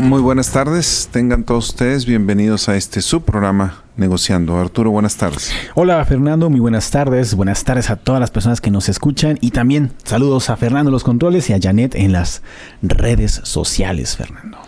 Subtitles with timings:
[0.00, 4.58] Muy buenas tardes, tengan todos ustedes bienvenidos a este subprograma Negociando.
[4.58, 5.52] Arturo, buenas tardes.
[5.74, 7.34] Hola Fernando, muy buenas tardes.
[7.34, 11.04] Buenas tardes a todas las personas que nos escuchan y también saludos a Fernando los
[11.04, 12.42] controles y a Janet en las
[12.80, 14.58] redes sociales, Fernando.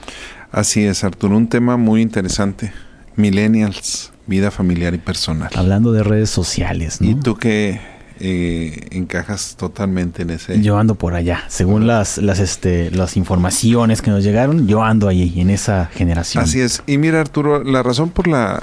[0.50, 2.70] Así es, Arturo, un tema muy interesante.
[3.16, 5.50] Millennials, vida familiar y personal.
[5.54, 7.08] Hablando de redes sociales, ¿no?
[7.08, 7.80] ¿Y tú qué
[8.24, 10.62] eh, encajas totalmente en ese?
[10.62, 11.42] Yo ando por allá.
[11.48, 16.44] Según las, las, este, las informaciones que nos llegaron, yo ando ahí, en esa generación.
[16.44, 16.84] Así es.
[16.86, 18.62] Y mira, Arturo, la razón por la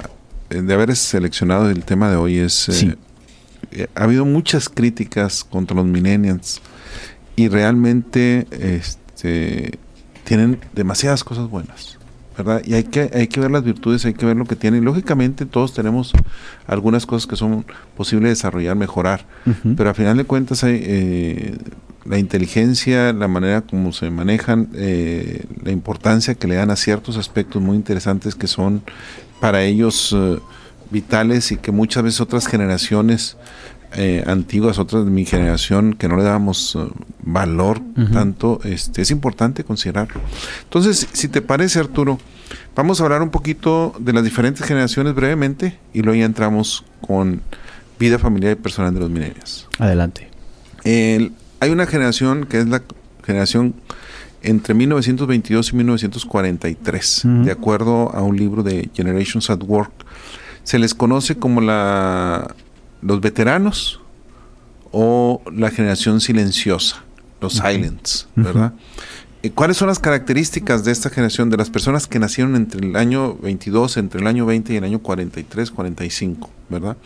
[0.49, 2.69] eh, de haber seleccionado el tema de hoy es...
[2.69, 2.95] Eh,
[3.71, 6.61] eh, ha habido muchas críticas contra los millennials
[7.35, 9.77] y realmente este,
[10.23, 11.98] tienen demasiadas cosas buenas.
[12.43, 12.61] ¿Verdad?
[12.65, 14.83] Y hay que, hay que ver las virtudes, hay que ver lo que tienen.
[14.85, 16.13] Lógicamente todos tenemos
[16.67, 17.65] algunas cosas que son
[17.95, 19.25] posibles desarrollar, mejorar,
[19.77, 21.57] pero al final de cuentas hay eh,
[22.05, 27.17] la inteligencia, la manera como se manejan, eh, la importancia que le dan a ciertos
[27.17, 28.81] aspectos muy interesantes que son
[29.39, 30.39] para ellos eh,
[30.89, 33.37] vitales y que muchas veces otras generaciones
[33.93, 36.87] eh, antiguas, otras de mi generación, que no le dábamos eh,
[37.23, 37.81] valor
[38.13, 40.21] tanto, este, es importante considerarlo.
[40.63, 42.19] Entonces, si te parece, Arturo,
[42.75, 47.41] vamos a hablar un poquito de las diferentes generaciones brevemente y luego ya entramos con
[47.99, 49.67] vida familiar y personal de los milenios.
[49.79, 50.29] Adelante.
[50.85, 52.81] hay una generación que es la
[53.23, 53.75] generación
[54.41, 59.91] entre 1922 y 1943, de acuerdo a un libro de Generations at Work.
[60.63, 62.55] Se les conoce como la
[63.01, 64.01] los veteranos
[64.91, 67.03] o la generación silenciosa,
[67.41, 68.73] los silents, ¿verdad?
[69.41, 72.95] Eh, ¿Cuáles son las características de esta generación, de las personas que nacieron entre el
[72.97, 76.97] año 22, entre el año 20 y el año 43, 45, ¿verdad?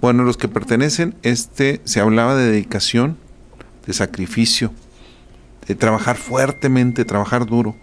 [0.00, 3.16] Bueno, los que pertenecen, este, se hablaba de dedicación,
[3.86, 4.72] de sacrificio,
[5.66, 7.74] de trabajar fuertemente, trabajar duro.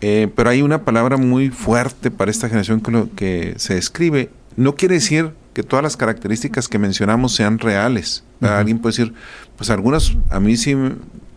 [0.00, 4.30] Eh, pero hay una palabra muy fuerte para esta generación que, lo, que se describe.
[4.56, 8.24] No quiere decir que todas las características que mencionamos sean reales.
[8.40, 9.14] Alguien puede decir,
[9.56, 10.76] pues algunas a mí sí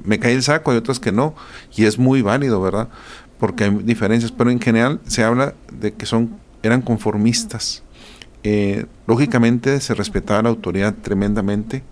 [0.03, 1.35] me cae el saco, hay otras que no,
[1.75, 2.89] y es muy válido, ¿verdad?
[3.39, 7.83] Porque hay diferencias, pero en general se habla de que son eran conformistas.
[8.43, 11.83] Eh, lógicamente se respetaba la autoridad tremendamente,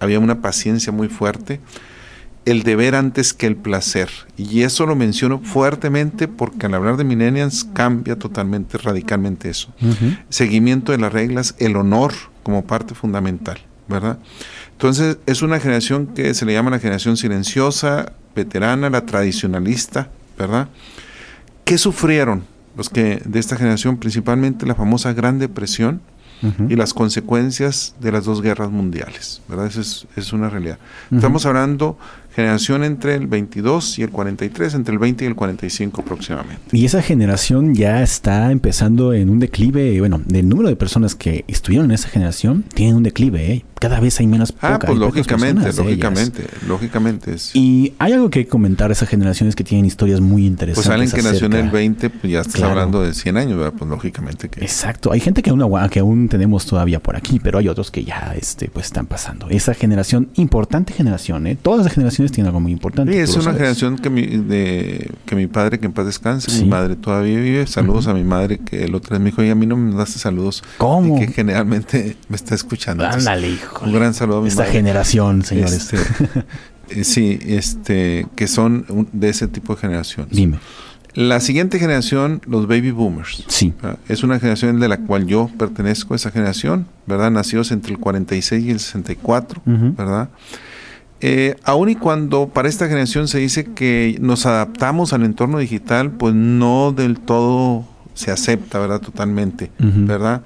[0.00, 1.60] había una paciencia muy fuerte,
[2.44, 4.10] el deber antes que el placer.
[4.36, 9.72] Y eso lo menciono fuertemente porque al hablar de millennials cambia totalmente, radicalmente eso.
[10.28, 13.58] Seguimiento de las reglas, el honor como parte fundamental,
[13.88, 14.18] ¿verdad?
[14.72, 20.68] Entonces es una generación que se le llama la generación silenciosa, veterana, la tradicionalista, ¿verdad?
[21.64, 22.44] ¿Qué sufrieron
[22.76, 23.98] los que de esta generación?
[23.98, 26.00] Principalmente la famosa Gran Depresión,
[26.68, 29.66] y las consecuencias de las dos guerras mundiales, ¿verdad?
[29.66, 30.78] Esa es, es una realidad.
[31.12, 31.96] Estamos hablando
[32.34, 36.62] generación entre el 22 y el 43, entre el 20 y el 45 aproximadamente.
[36.72, 41.44] Y esa generación ya está empezando en un declive, bueno, del número de personas que
[41.48, 43.64] estuvieron en esa generación tiene un declive, ¿eh?
[43.82, 47.34] cada vez hay menos Ah, pues lógicamente, lógicamente, lógicamente.
[47.34, 47.50] Es.
[47.56, 50.86] Y hay algo que comentar esas generaciones que tienen historias muy interesantes.
[50.86, 53.74] Pues alguien que nació en el 20, pues ya estás hablando de 100 años, ¿verdad?
[53.76, 54.60] Pues lógicamente que...
[54.60, 58.04] Exacto, hay gente que aún, que aún tenemos todavía por aquí, pero hay otros que
[58.04, 59.48] ya este, pues están pasando.
[59.50, 61.58] Esa generación, importante generación, ¿eh?
[61.60, 63.12] Todas las generaciones tienen algo muy importante.
[63.12, 66.68] Sí, es una generación que mi, de, que mi padre, que en paz descanse, mi
[66.68, 67.66] madre todavía vive.
[67.66, 69.94] Saludos a mi madre, que el otro día me dijo, y a mí no me
[69.94, 70.62] das saludos.
[70.78, 71.16] ¿Cómo?
[71.16, 73.04] Y que generalmente me está escuchando.
[73.04, 73.84] Ándale, hijo.
[73.84, 75.92] Un gran saludo a mi Esta generación, señores.
[75.92, 75.96] Este,
[77.00, 80.28] eh, sí, este, que son de ese tipo de generación.
[80.30, 80.58] Dime.
[81.14, 83.44] La siguiente generación, los baby boomers.
[83.48, 83.74] Sí.
[84.08, 87.30] Es una generación de la cual yo pertenezco a esa generación, ¿verdad?
[87.30, 90.30] Nacidos entre el 46 y el 64, ¿verdad?
[91.24, 96.10] Eh, aun y cuando para esta generación se dice que nos adaptamos al entorno digital,
[96.10, 99.00] pues no del todo se acepta, ¿verdad?
[99.00, 100.42] Totalmente, ¿verdad?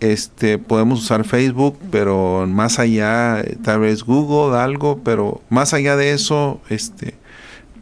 [0.00, 6.12] Este, podemos usar Facebook, pero más allá, tal vez Google, algo, pero más allá de
[6.12, 7.14] eso, este,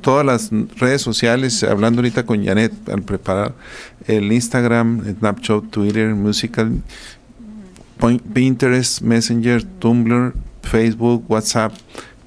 [0.00, 3.54] todas las redes sociales, hablando ahorita con Janet al preparar
[4.08, 6.82] el Instagram, Snapchat, Twitter, Musical,
[8.34, 11.72] Pinterest, Messenger, Tumblr, Facebook, WhatsApp,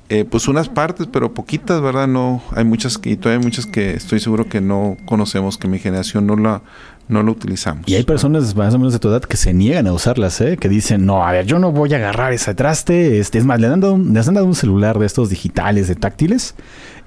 [0.10, 2.08] eh, pues unas partes, pero poquitas, ¿verdad?
[2.08, 5.68] No, hay muchas que, y todavía hay muchas que estoy seguro que no conocemos, que
[5.68, 6.62] mi generación no la,
[7.08, 7.88] no lo utilizamos.
[7.88, 10.58] Y hay personas más o menos de tu edad que se niegan a usarlas, ¿eh?
[10.58, 13.20] que dicen, no, a ver, yo no voy a agarrar ese traste.
[13.20, 15.96] Este, es más, le han, dado, les han dado un celular de estos digitales, de
[15.96, 16.56] táctiles,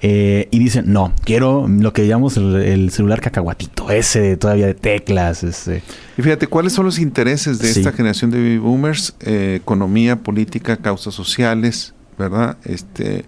[0.01, 5.43] eh, y dicen, no, quiero lo que llamamos el, celular cacahuatito, ese todavía de teclas.
[5.43, 5.83] Ese.
[6.17, 9.15] Y fíjate, ¿cuáles son los intereses de esta generación de baby boomers?
[9.21, 12.57] Eh, economía, política, causas sociales, ¿verdad?
[12.65, 13.25] Este,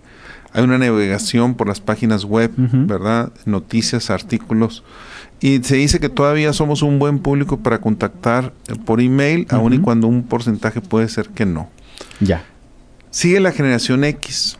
[0.53, 3.31] Hay una navegación por las páginas web, ¿verdad?
[3.45, 4.83] Noticias, artículos.
[5.39, 8.53] Y se dice que todavía somos un buen público para contactar
[8.85, 11.69] por email, aun y cuando un porcentaje puede ser que no.
[12.19, 12.43] Ya.
[13.09, 14.57] Sigue la generación X.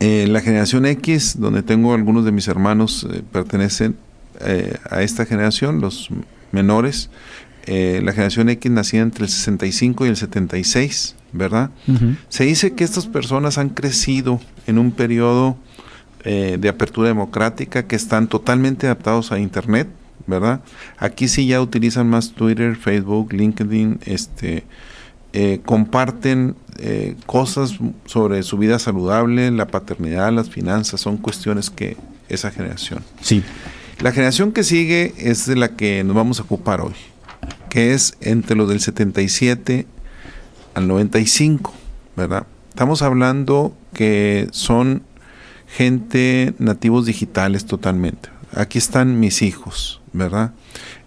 [0.00, 3.96] Eh, la generación X, donde tengo algunos de mis hermanos eh, pertenecen
[4.40, 6.10] eh, a esta generación, los
[6.52, 7.10] menores.
[7.66, 11.70] la generación X nacida entre el 65 y el 76, ¿verdad?
[12.28, 15.56] Se dice que estas personas han crecido en un periodo
[16.24, 19.86] de apertura democrática, que están totalmente adaptados a Internet,
[20.26, 20.60] ¿verdad?
[20.98, 24.64] Aquí sí ya utilizan más Twitter, Facebook, LinkedIn, este,
[25.64, 31.96] comparten eh, cosas sobre su vida saludable, la paternidad, las finanzas, son cuestiones que
[32.28, 33.02] esa generación.
[33.22, 33.42] Sí.
[34.00, 36.94] La generación que sigue es de la que nos vamos a ocupar hoy,
[37.70, 39.86] que es entre los del 77
[40.76, 41.72] al 95,
[42.16, 42.46] ¿verdad?
[42.68, 45.02] Estamos hablando que son
[45.66, 48.28] gente nativos digitales totalmente.
[48.52, 50.52] Aquí están mis hijos, ¿verdad?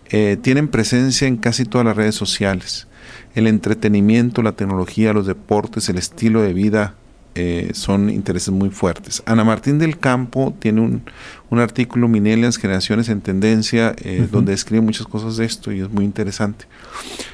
[0.10, 2.88] Eh, tienen presencia en casi todas las redes sociales
[3.36, 6.96] el entretenimiento, la tecnología, los deportes, el estilo de vida
[7.42, 9.24] eh, son intereses muy fuertes.
[9.26, 11.04] Ana Martín del Campo tiene un,
[11.50, 15.90] un artículo, Minelias, Generaciones en Tendencia, eh, donde escribe muchas cosas de esto y es
[15.90, 16.66] muy interesante.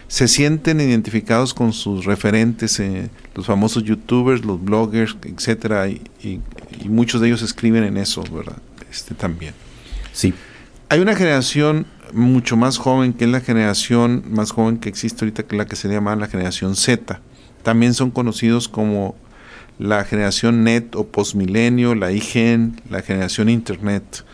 [0.07, 6.39] Se sienten identificados con sus referentes, eh, los famosos youtubers, los bloggers, etcétera, y, y,
[6.87, 8.57] muchos de ellos escriben en eso, ¿verdad?
[8.91, 9.55] Este también.
[10.13, 10.35] Sí.
[10.89, 15.43] Hay una generación mucho más joven, que es la generación más joven que existe ahorita,
[15.43, 17.19] que es la que se llama la generación Z.
[17.63, 19.15] También son conocidos como
[19.79, 24.25] la generación NET o postmilenio, la IGEN, la generación Internet.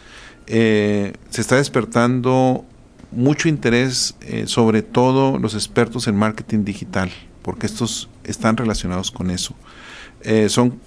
[0.47, 2.65] Eh, se está despertando
[3.11, 7.11] mucho interés, eh, sobre todo los expertos en marketing digital,
[7.41, 9.55] porque estos están relacionados con eso.
[10.23, 10.79] Eh, son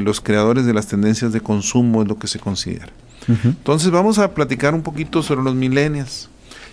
[0.00, 2.92] los creadores de las tendencias de consumo, es lo que se considera.
[3.26, 6.28] Entonces vamos a platicar un poquito sobre los millennials.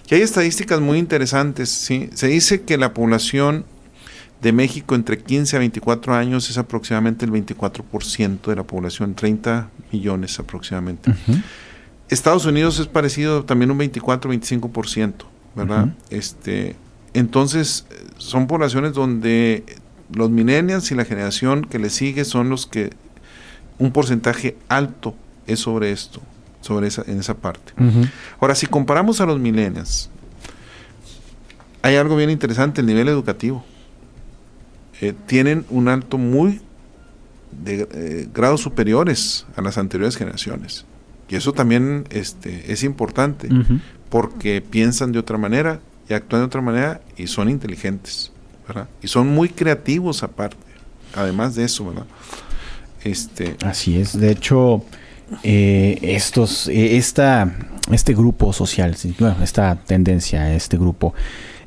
[0.09, 1.69] Y hay estadísticas muy interesantes.
[1.69, 2.09] ¿sí?
[2.13, 3.65] Se dice que la población
[4.41, 9.69] de México entre 15 a 24 años es aproximadamente el 24% de la población, 30
[9.91, 11.13] millones aproximadamente.
[12.09, 15.13] Estados Unidos es parecido también un 24-25%,
[15.55, 15.93] ¿verdad?
[16.09, 16.75] este,
[17.13, 17.85] entonces,
[18.17, 19.63] son poblaciones donde
[20.13, 22.91] los millennials y la generación que le sigue son los que
[23.77, 25.15] un porcentaje alto
[25.47, 26.21] es sobre esto
[26.61, 27.73] sobre esa, en esa parte.
[28.39, 30.09] Ahora, si comparamos a los millennials,
[31.81, 33.65] hay algo bien interesante, el nivel educativo.
[35.01, 36.61] Eh, tienen un alto muy
[37.51, 40.85] de eh, grados superiores a las anteriores generaciones.
[41.27, 43.49] Y eso también este, es importante,
[44.09, 48.33] porque piensan de otra manera y actúan de otra manera y son inteligentes,
[48.67, 48.89] ¿verdad?
[49.01, 50.57] Y son muy creativos aparte,
[51.15, 52.05] además de eso, ¿verdad?
[53.05, 54.83] Este, Así es, de hecho,
[55.43, 57.55] eh, estos, eh, esta,
[57.91, 58.95] este grupo social,
[59.41, 61.13] esta tendencia, este grupo,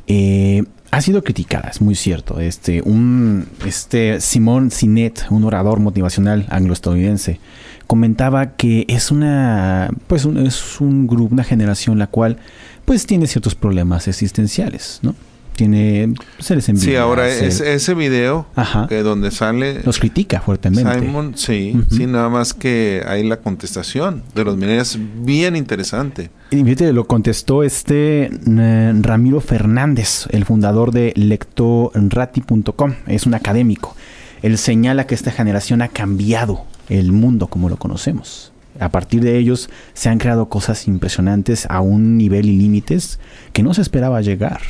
[0.07, 0.63] eh,
[0.95, 2.39] ha sido criticada, es muy cierto.
[2.39, 7.41] Este, un, este Simón Sinet, un orador motivacional anglo-estadounidense,
[7.89, 12.37] comentaba que es una, pues es un grupo, una generación la cual,
[12.85, 15.17] pues tiene ciertos problemas existenciales, ¿no?
[15.55, 18.47] Tiene se les Sí, ahora ese video
[18.89, 21.01] que donde sale los critica fuertemente.
[21.01, 26.31] Simon, sí, sí, nada más que hay la contestación de los mineros bien interesante.
[26.51, 33.97] Y fíjate, lo contestó este eh, Ramiro Fernández, el fundador de lectorati.com, es un académico.
[34.43, 38.53] Él señala que esta generación ha cambiado el mundo como lo conocemos.
[38.81, 43.21] A partir de ellos se han creado cosas impresionantes a un nivel y límites
[43.53, 44.61] que no se esperaba llegar.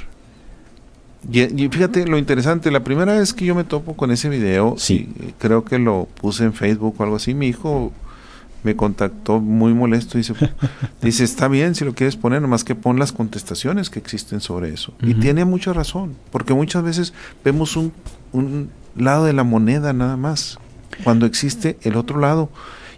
[1.31, 5.09] Y, fíjate lo interesante, la primera vez que yo me topo con ese video, sí.
[5.39, 7.93] creo que lo puse en Facebook o algo así, mi hijo
[8.63, 10.35] me contactó muy molesto y dice,
[11.03, 14.73] dice, está bien si lo quieres poner, nomás que pon las contestaciones que existen sobre
[14.73, 14.95] eso.
[15.03, 17.13] Y tiene mucha razón, porque muchas veces
[17.45, 17.93] vemos un,
[18.33, 20.59] un lado de la moneda nada más,
[21.05, 22.51] cuando existe el otro lado,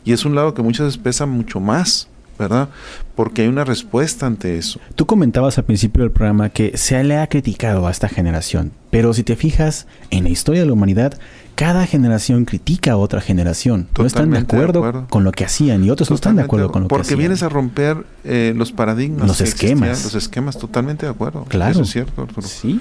[0.05, 2.09] y es un lado que muchas veces pesa mucho más.
[2.39, 2.69] ¿Verdad?
[3.15, 4.81] Porque hay una respuesta ante eso.
[4.95, 9.15] Tú comentabas al principio del programa que se le ha criticado a esta generación, pero
[9.15, 11.19] si te fijas en la historia de la humanidad,
[11.57, 13.89] cada generación critica a otra generación.
[13.99, 16.83] no están de acuerdo, con lo que hacían y otros no están de acuerdo con
[16.83, 17.03] lo que hacían.
[17.03, 19.27] Porque vienes a romper eh, los paradigmas.
[19.27, 20.05] Los esquemas.
[20.05, 21.45] Los esquemas, totalmente de acuerdo.
[21.45, 21.73] Claro.
[21.73, 22.47] Eso es cierto, Arturo.
[22.47, 22.81] Sí.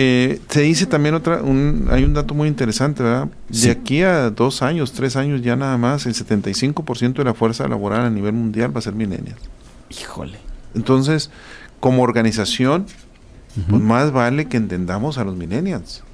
[0.00, 3.28] Eh, se dice también otra, un, hay un dato muy interesante, ¿verdad?
[3.48, 7.66] De aquí a dos años, tres años ya nada más, el 75% de la fuerza
[7.66, 9.40] laboral a nivel mundial va a ser millennials.
[9.90, 10.38] Híjole.
[10.76, 11.32] Entonces,
[11.80, 12.86] como organización,
[13.68, 16.04] pues más vale que entendamos a los millennials.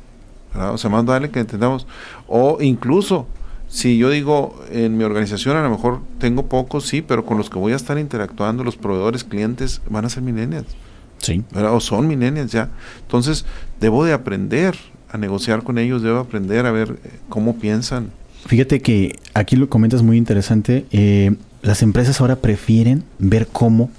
[0.54, 1.86] O sea, más vale que entendamos.
[2.26, 3.26] O incluso,
[3.68, 7.50] si yo digo en mi organización a lo mejor tengo pocos, sí, pero con los
[7.50, 10.68] que voy a estar interactuando, los proveedores, clientes, van a ser millennials.
[11.18, 11.42] Sí.
[11.54, 12.70] O son millennials ya.
[13.02, 13.44] Entonces,
[13.80, 14.76] debo de aprender
[15.10, 18.10] a negociar con ellos, debo aprender a ver eh, cómo piensan.
[18.46, 20.86] Fíjate que aquí lo comentas muy interesante.
[20.90, 23.90] Eh, las empresas ahora prefieren ver cómo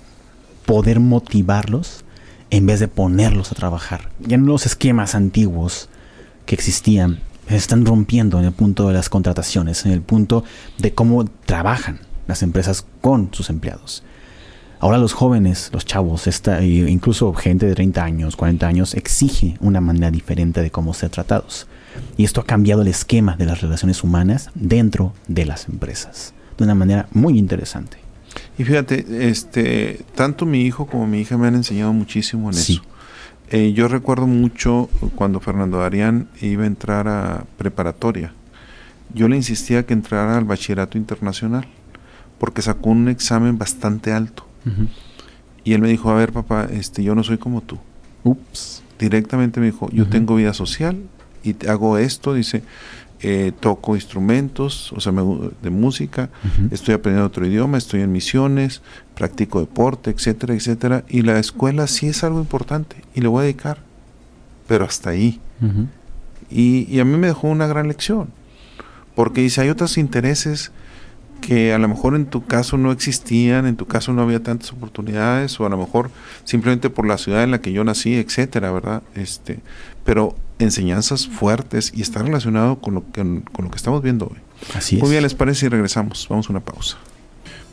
[0.65, 2.03] poder motivarlos
[2.51, 4.09] en vez de ponerlos a trabajar.
[4.19, 5.89] Ya no los esquemas antiguos
[6.45, 10.43] que existían están rompiendo en el punto de las contrataciones, en el punto
[10.77, 14.03] de cómo trabajan las empresas con sus empleados.
[14.79, 19.81] Ahora los jóvenes, los chavos, esta, incluso gente de 30 años, 40 años, exige una
[19.81, 21.67] manera diferente de cómo ser tratados.
[22.17, 26.65] Y esto ha cambiado el esquema de las relaciones humanas dentro de las empresas, de
[26.65, 27.97] una manera muy interesante.
[28.57, 32.81] Y fíjate, este, tanto mi hijo como mi hija me han enseñado muchísimo en eso.
[33.51, 38.33] Eh, yo recuerdo mucho cuando Fernando Arián iba a entrar a preparatoria.
[39.13, 41.67] Yo le insistía que entrara al bachillerato internacional
[42.39, 44.47] porque sacó un examen bastante alto.
[45.63, 47.79] Y él me dijo, a ver papá, este, yo no soy como tú.
[48.23, 48.83] Ups.
[48.99, 50.97] Directamente me dijo, yo tengo vida social
[51.43, 52.63] y hago esto, dice,
[53.21, 56.29] eh, toco instrumentos, o sea, de música,
[56.71, 58.81] estoy aprendiendo otro idioma, estoy en misiones,
[59.15, 61.03] practico deporte, etcétera, etcétera.
[61.09, 63.79] Y la escuela sí es algo importante y le voy a dedicar,
[64.67, 65.39] pero hasta ahí.
[66.49, 68.29] y, y, a mí me dejó una gran lección,
[69.15, 70.71] porque dice, hay otros intereses
[71.41, 74.71] que a lo mejor en tu caso no existían, en tu caso no había tantas
[74.71, 76.09] oportunidades, o a lo mejor
[76.43, 79.03] simplemente por la ciudad en la que yo nací, etcétera, ¿verdad?
[79.15, 79.59] Este,
[80.03, 84.37] pero enseñanzas fuertes y está relacionado con lo que, con lo que estamos viendo hoy.
[84.73, 85.01] Así es.
[85.01, 85.65] Muy bien, ¿les parece?
[85.65, 86.27] Y regresamos.
[86.29, 86.97] Vamos a una pausa.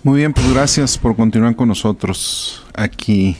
[0.02, 3.37] Muy bien, pues gracias por continuar con nosotros aquí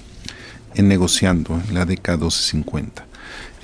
[0.75, 3.07] en Negociando, en la década 1250.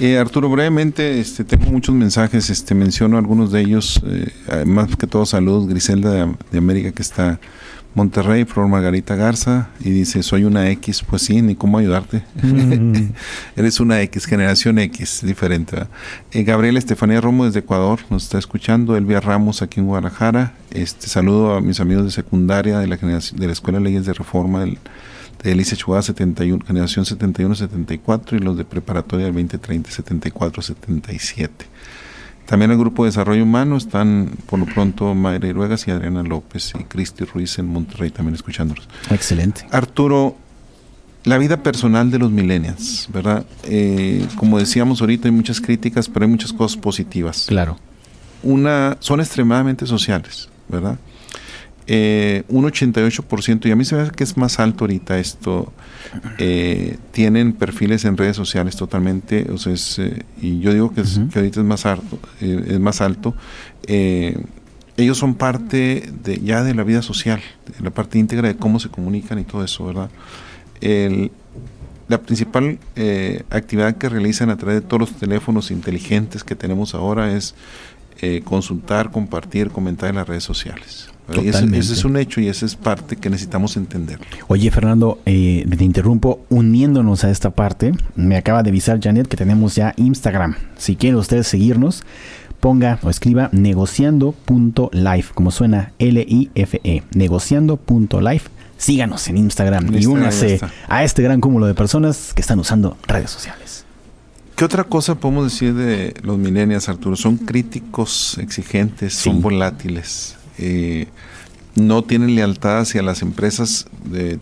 [0.00, 5.08] Eh, Arturo, brevemente, este, tengo muchos mensajes, este, menciono algunos de ellos, eh, más que
[5.08, 7.40] todo saludos, Griselda de, América que está
[7.94, 12.22] Monterrey, Flor Margarita Garza, y dice, soy una X, pues sí, ni cómo ayudarte.
[12.40, 13.10] Mm.
[13.56, 15.88] Eres una X, generación X, diferente.
[16.30, 21.08] Eh, Gabriela Estefanía Romo desde Ecuador nos está escuchando, Elvia Ramos aquí en Guadalajara, este,
[21.08, 24.60] saludo a mis amigos de secundaria de la, de la Escuela de Leyes de Reforma
[24.60, 24.78] del
[25.42, 31.50] de Alicia Chuada 71, generación 71-74 y los de preparatoria del 2030 74-77.
[32.46, 36.72] También el grupo de desarrollo humano están por lo pronto Mayra Iruegas y Adriana López
[36.80, 38.88] y Cristi Ruiz en Monterrey también escuchándolos.
[39.10, 39.66] Excelente.
[39.70, 40.34] Arturo,
[41.24, 43.44] la vida personal de los millennials, ¿verdad?
[43.64, 47.44] Eh, como decíamos ahorita hay muchas críticas, pero hay muchas cosas positivas.
[47.46, 47.78] Claro.
[48.42, 50.98] Una, son extremadamente sociales, ¿verdad?
[51.90, 55.72] Eh, un 88%, y a mí se me hace que es más alto ahorita esto,
[56.36, 59.72] eh, tienen perfiles en redes sociales totalmente, o sea,
[60.04, 63.34] eh, y yo digo que, que, ahorita es más alto, eh, es más alto.
[63.86, 67.40] ellos son parte de, ya de la vida social,
[67.78, 70.10] de la parte íntegra de cómo se comunican y todo eso, ¿verdad?
[72.08, 72.78] la principal
[73.50, 77.54] actividad que realizan a través de todos los teléfonos inteligentes que tenemos ahora es
[78.44, 81.10] consultar, compartir, comentar en las redes sociales.
[81.34, 84.18] Ese, es un hecho y esa es parte que necesitamos entender.
[84.46, 86.40] Oye, Fernando, eh, te interrumpo.
[86.48, 90.56] Uniéndonos a esta parte, me acaba de avisar Janet que tenemos ya Instagram.
[90.76, 92.02] Si quieren ustedes seguirnos,
[92.60, 98.48] ponga o escriba negociando.life, como suena L-I-F-E, negociando.life.
[98.78, 103.30] Síganos en Instagram y únase a este gran cúmulo de personas que están usando redes
[103.30, 103.84] sociales.
[104.54, 107.16] ¿Qué otra cosa podemos decir de los millennials, Arturo?
[107.16, 110.37] Son críticos, exigentes, son volátiles.
[110.58, 111.06] Eh,
[111.74, 113.86] no tienen lealtad hacia las empresas,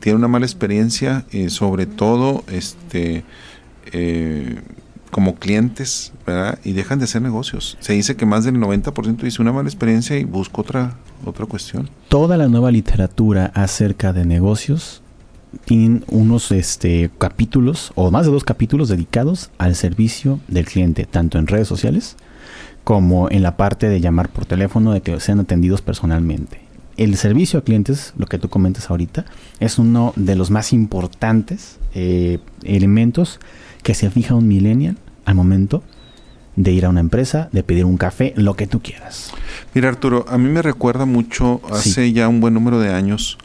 [0.01, 3.25] tienen una mala experiencia, eh, sobre todo este
[3.93, 4.61] eh,
[5.11, 6.13] como clientes.
[6.65, 7.77] Y dejan de hacer negocios.
[7.81, 11.89] Se dice que más del 90% dice una mala experiencia y busca otra, otra cuestión.
[12.09, 15.03] Toda la nueva literatura acerca de negocios
[15.65, 21.39] tienen unos este, capítulos o más de dos capítulos dedicados al servicio del cliente, tanto
[21.39, 22.17] en redes sociales
[22.87, 26.61] como en la parte de llamar por teléfono, de que sean atendidos personalmente.
[26.97, 29.25] El servicio a clientes, lo que tú comentas ahorita,
[29.59, 33.41] es uno de los más importantes eh, elementos
[33.83, 35.83] que se fija un millennial al momento
[36.55, 39.33] de ir a una empresa, de pedir un café, lo que tú quieras.
[39.75, 43.37] Mira Arturo, a mí me recuerda mucho, hace ya un buen número de años,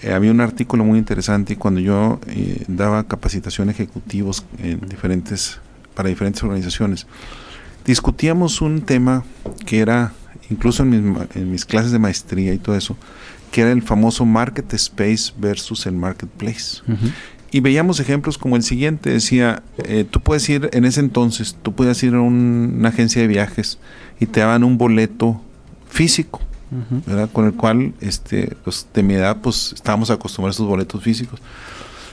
[0.00, 5.60] eh, había un artículo muy interesante cuando yo eh, daba capacitación ejecutivos en diferentes,
[5.94, 7.06] para diferentes organizaciones,
[7.84, 9.24] discutíamos un tema
[9.66, 10.12] que era,
[10.50, 12.96] incluso en mis, clases de maestría y todo eso,
[13.50, 16.82] que era el famoso market space versus el marketplace.
[17.52, 21.74] Y veíamos ejemplos como el siguiente, decía, eh, tú puedes ir, en ese entonces, tú
[21.74, 23.78] puedes ir a una agencia de viajes
[24.20, 25.40] y te daban un boleto
[25.88, 26.40] físico,
[27.32, 31.40] con el cual este, pues, de mi edad pues estábamos acostumbrados a esos boletos físicos.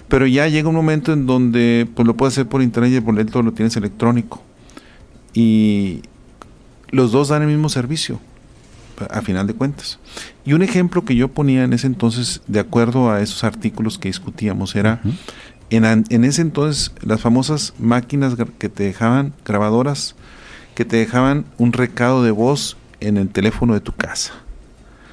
[0.08, 3.02] Pero ya llega un momento en donde pues lo puedes hacer por internet y el
[3.02, 4.42] boleto lo tienes electrónico.
[5.40, 6.02] Y
[6.90, 8.20] los dos dan el mismo servicio,
[9.08, 10.00] a final de cuentas.
[10.46, 14.10] Y un ejemplo que yo ponía en ese entonces, de acuerdo a esos artículos que
[14.10, 15.00] discutíamos, era
[15.70, 20.16] en, en, ese entonces las famosas máquinas que te dejaban, grabadoras,
[20.74, 24.34] que te dejaban un recado de voz en el teléfono de tu casa.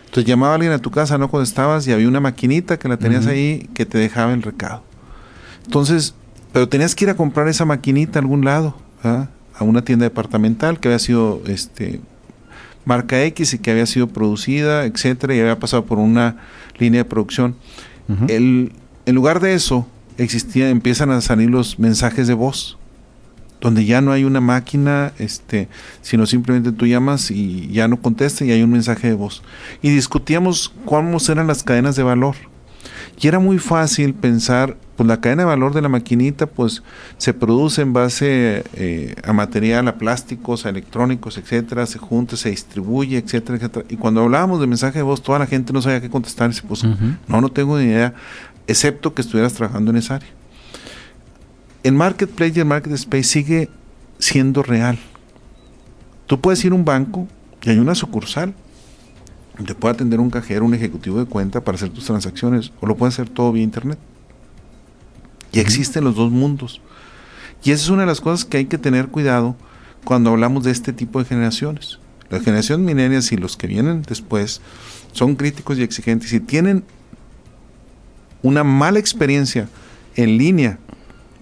[0.07, 3.27] Entonces llamaba alguien a tu casa, no estabas y había una maquinita que la tenías
[3.27, 4.85] ahí que te dejaba el recado.
[5.67, 6.15] Entonces,
[6.55, 8.75] pero tenías que ir a comprar esa maquinita a algún lado,
[9.57, 12.01] a una tienda departamental que había sido este
[12.85, 16.37] marca X y que había sido producida, etcétera, y había pasado por una
[16.79, 17.57] línea de producción.
[18.29, 18.73] el,
[19.07, 19.87] en lugar de eso,
[20.19, 22.77] existía, empiezan a salir los mensajes de voz
[23.65, 25.69] donde ya no hay una máquina, este,
[26.03, 29.43] sino simplemente tú llamas y ya no contesta y hay un mensaje de voz.
[29.81, 32.37] Y discutíamos cómo eran las cadenas de valor.
[33.19, 36.83] Y era muy fácil pensar, pues la cadena de valor de la maquinita, pues
[37.19, 42.51] se produce en base eh, a material, a plásticos, a electrónicos, etcétera, se junta, se
[42.51, 43.87] distribuye, etcétera, etcétera.
[43.89, 46.51] Y cuando hablábamos de mensaje de voz, toda la gente no sabía qué contestar.
[46.51, 46.87] Y se puso,
[47.29, 48.15] no, no tengo ni idea,
[48.67, 50.31] excepto que estuvieras trabajando en esa área
[51.85, 53.69] el marketplace y el market space sigue
[54.19, 54.99] siendo real.
[56.27, 57.29] Tú puedes ir a un banco
[57.63, 58.55] y hay una sucursal.
[59.65, 62.97] Te puede atender un cajero, un ejecutivo de cuenta para hacer tus transacciones, o lo
[62.97, 63.99] puedes hacer todo vía internet.
[65.55, 66.81] Y existen los dos mundos.
[67.63, 69.57] Y esa es una de las cosas que hay que tener cuidado
[70.05, 71.99] cuando hablamos de este tipo de generaciones.
[72.29, 74.61] Las generaciones milenias y los que vienen después
[75.13, 76.85] son críticos y exigentes y tienen
[78.43, 79.69] una mala experiencia
[80.17, 80.79] en línea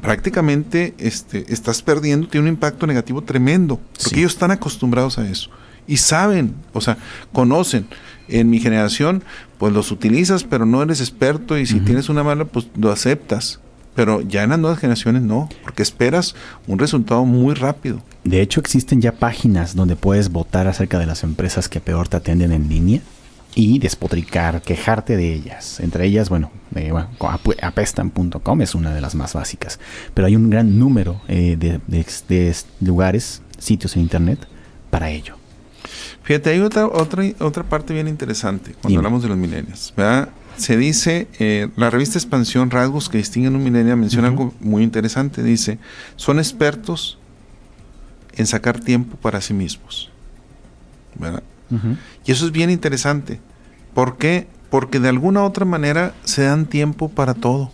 [0.02, 5.48] prácticamente este, estás perdiendo, tiene un impacto negativo tremendo, porque ellos están acostumbrados a eso
[5.86, 6.98] y saben, o sea,
[7.32, 7.86] conocen.
[8.28, 9.24] En mi generación,
[9.58, 13.60] pues los utilizas, pero no eres experto y si tienes una mala, pues lo aceptas.
[13.94, 16.34] Pero ya en las nuevas generaciones no, porque esperas
[16.66, 18.00] un resultado muy rápido.
[18.24, 22.16] De hecho, existen ya páginas donde puedes votar acerca de las empresas que peor te
[22.16, 23.00] atienden en línea
[23.54, 25.80] y despotricar, quejarte de ellas.
[25.80, 26.92] Entre ellas, bueno, eh,
[27.60, 29.78] apestan.com es una de las más básicas.
[30.14, 34.46] Pero hay un gran número eh, de, lugares, sitios en Internet
[34.90, 35.36] para ello.
[36.22, 39.92] Fíjate, hay otra, otra, otra parte bien interesante cuando hablamos de los milenios.
[40.56, 45.42] Se dice, eh, la revista Expansión Rasgos que distinguen un milenio menciona algo muy interesante.
[45.42, 45.78] Dice,
[46.16, 47.18] son expertos
[48.34, 50.12] en sacar tiempo para sí mismos.
[51.14, 51.42] ¿verdad?
[52.24, 53.40] Y eso es bien interesante.
[53.94, 54.46] ¿Por qué?
[54.70, 57.70] Porque de alguna u otra manera se dan tiempo para todo.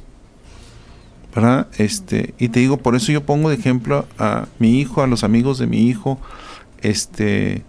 [1.34, 1.68] ¿Verdad?
[1.78, 5.24] Este, y te digo, por eso yo pongo de ejemplo a mi hijo, a los
[5.24, 6.18] amigos de mi hijo.
[6.80, 7.64] Este,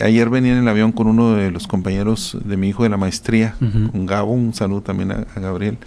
[0.00, 2.96] ayer venía en el avión con uno de los compañeros de mi hijo de la
[2.96, 5.78] maestría, con Gabo, un saludo también a, a Gabriel,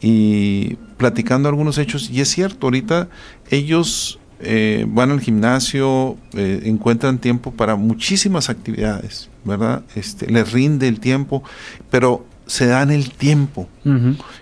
[0.00, 2.10] y platicando algunos hechos.
[2.10, 3.08] Y es cierto, ahorita
[3.50, 9.82] ellos eh, van al gimnasio, eh, encuentran tiempo para muchísimas actividades, ¿verdad?
[9.96, 11.42] Este, les rinde el tiempo,
[11.90, 13.68] pero se dan el tiempo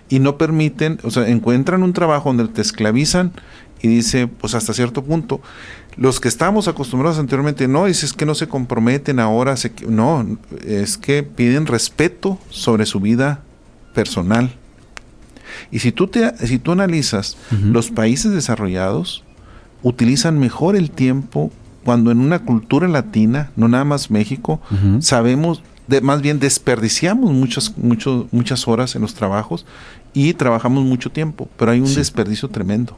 [0.07, 3.33] y no permiten, o sea, encuentran un trabajo donde te esclavizan
[3.81, 5.41] y dice, pues hasta cierto punto,
[5.95, 10.97] los que estamos acostumbrados anteriormente, no, es que no se comprometen ahora, se, no, es
[10.97, 13.41] que piden respeto sobre su vida
[13.93, 14.51] personal.
[15.71, 19.23] Y si tú, te, si tú analizas los países desarrollados,
[19.81, 21.51] utilizan mejor el tiempo
[21.83, 24.61] cuando en una cultura latina, no nada más México,
[24.99, 29.65] sabemos, de, más bien desperdiciamos muchas, muchas horas en los trabajos
[30.13, 32.97] y trabajamos mucho tiempo, pero hay un desperdicio tremendo.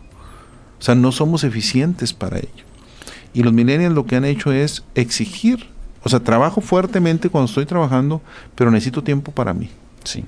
[0.79, 2.65] O sea, no somos eficientes para ello.
[3.33, 5.67] Y los millennials lo que han hecho es exigir,
[6.03, 8.21] o sea, trabajo fuertemente cuando estoy trabajando,
[8.55, 9.69] pero necesito tiempo para mí.
[10.03, 10.23] Sí.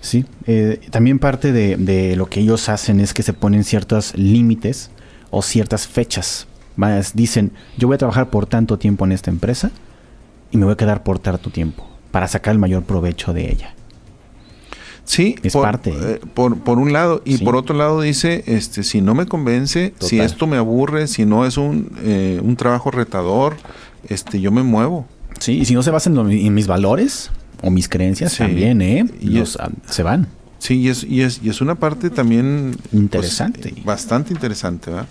[0.00, 4.16] Sí, eh, también parte de, de, lo que ellos hacen es que se ponen ciertos
[4.16, 4.90] límites
[5.30, 6.46] o ciertas fechas.
[6.76, 9.72] Más dicen, yo voy a trabajar por tanto tiempo en esta empresa
[10.52, 13.75] y me voy a quedar por tanto tiempo para sacar el mayor provecho de ella.
[15.06, 15.90] Sí, es parte.
[15.90, 17.22] Eh, por, por, un lado.
[17.24, 21.24] Y por otro lado dice, este, si no me convence, si esto me aburre, si
[21.24, 23.56] no es un, eh, un trabajo retador,
[24.08, 25.06] este, yo me muevo.
[25.38, 27.30] Sí, y si no se basa en, mis valores
[27.62, 29.06] o mis creencias también, ¿eh?
[29.20, 30.28] Y ah, se van.
[30.58, 32.76] Sí, y es, y es, y es una parte también...
[32.76, 33.74] Pues, interesante.
[33.84, 35.06] bastante interesante, ¿verdad?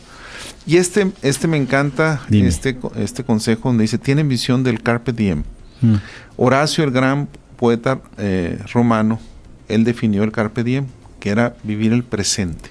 [0.68, 5.44] Y este, este me encanta, este, este consejo donde dice, tienen visión del carpe diem.
[5.82, 5.96] Mm.
[6.38, 9.20] Horacio, el gran poeta eh, romano,
[9.68, 10.86] él definió el carpe diem,
[11.20, 12.70] que era vivir el presente.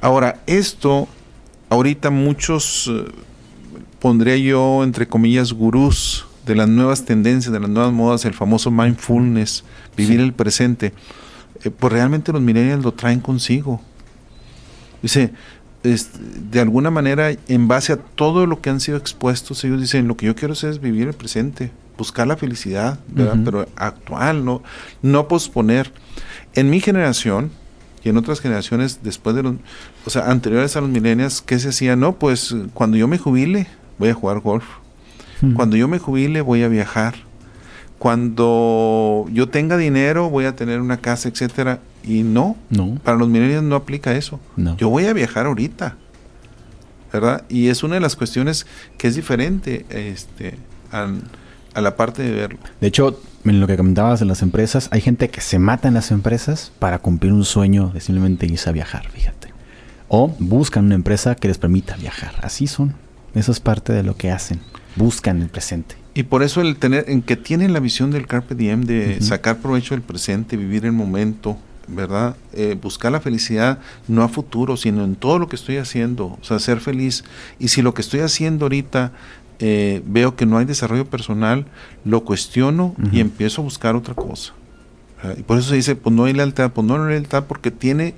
[0.00, 1.08] Ahora, esto,
[1.70, 3.04] ahorita muchos, eh,
[3.98, 8.70] pondría yo entre comillas, gurús de las nuevas tendencias, de las nuevas modas, el famoso
[8.70, 9.64] mindfulness,
[9.96, 10.92] vivir el presente,
[11.64, 13.80] eh, pues realmente los millennials lo traen consigo.
[15.02, 15.32] Dice,
[15.82, 20.16] de alguna manera, en base a todo lo que han sido expuestos, ellos dicen, lo
[20.16, 24.62] que yo quiero hacer es vivir el presente, buscar la felicidad, pero actual, no,
[25.02, 25.92] no posponer.
[26.54, 27.50] En mi generación,
[28.02, 29.56] y en otras generaciones después de los,
[30.06, 31.96] o sea, anteriores a los millennials, ¿qué se hacía?
[31.96, 33.66] No, pues cuando yo me jubile,
[33.98, 34.64] voy a jugar golf.
[35.54, 37.14] Cuando yo me jubile, voy a viajar.
[37.98, 41.78] Cuando yo tenga dinero, voy a tener una casa, etcétera.
[42.02, 42.96] Y no, no.
[43.04, 44.40] para los millennials no aplica eso.
[44.78, 45.96] Yo voy a viajar ahorita.
[47.12, 47.44] ¿Verdad?
[47.48, 48.66] Y es una de las cuestiones
[48.98, 50.58] que es diferente este,
[50.90, 51.08] a,
[51.78, 52.58] a la parte de verlo.
[52.80, 55.94] De hecho, en lo que comentabas de las empresas, hay gente que se mata en
[55.94, 59.48] las empresas para cumplir un sueño de simplemente irse a viajar, fíjate.
[60.08, 62.34] O buscan una empresa que les permita viajar.
[62.42, 62.94] Así son.
[63.34, 64.60] Eso es parte de lo que hacen.
[64.96, 65.96] Buscan el presente.
[66.14, 69.58] Y por eso el tener, en que tienen la visión del Carpe Diem de sacar
[69.58, 71.56] provecho del presente, vivir el momento,
[71.88, 72.36] ¿verdad?
[72.52, 76.38] Eh, buscar la felicidad no a futuro, sino en todo lo que estoy haciendo, o
[76.42, 77.24] sea, ser feliz.
[77.58, 79.12] Y si lo que estoy haciendo ahorita
[79.60, 81.66] eh, veo que no hay desarrollo personal,
[82.04, 84.52] lo cuestiono y empiezo a buscar otra cosa.
[85.36, 88.14] y por eso se dice, pues no hay lealtad, pues no hay lealtad porque tiene,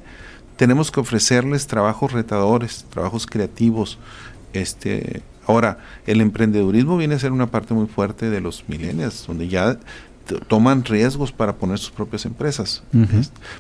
[0.57, 3.98] tenemos que ofrecerles trabajos retadores, trabajos creativos.
[4.53, 9.48] Este, ahora, el emprendedurismo viene a ser una parte muy fuerte de los millennials, donde
[9.48, 9.79] ya
[10.48, 12.83] toman riesgos para poner sus propias empresas.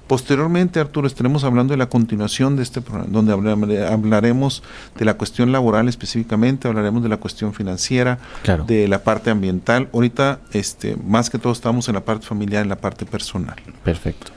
[0.06, 4.62] Posteriormente, Arturo, estaremos hablando de la continuación de este programa, donde hablaremos
[4.96, 8.18] de la cuestión laboral específicamente, hablaremos de la cuestión financiera,
[8.66, 9.88] de la parte ambiental.
[9.92, 13.56] Ahorita, este, más que todo, estamos en la parte familiar, en la parte personal.
[13.84, 14.32] Perfecto.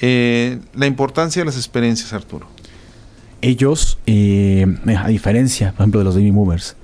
[0.00, 2.46] Eh, la importancia de las experiencias, Arturo.
[3.42, 4.66] Ellos, eh,
[4.98, 6.76] a diferencia, por ejemplo, de los baby movers,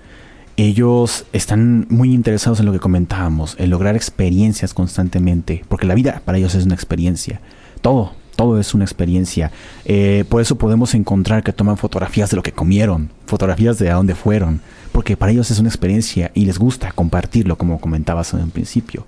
[0.56, 6.22] ellos están muy interesados en lo que comentábamos, en lograr experiencias constantemente, porque la vida
[6.24, 7.40] para ellos es una experiencia.
[7.82, 9.50] Todo, todo es una experiencia.
[9.84, 13.94] Eh, por eso podemos encontrar que toman fotografías de lo que comieron, fotografías de a
[13.94, 14.60] dónde fueron,
[14.92, 19.04] porque para ellos es una experiencia y les gusta compartirlo, como comentabas en un principio.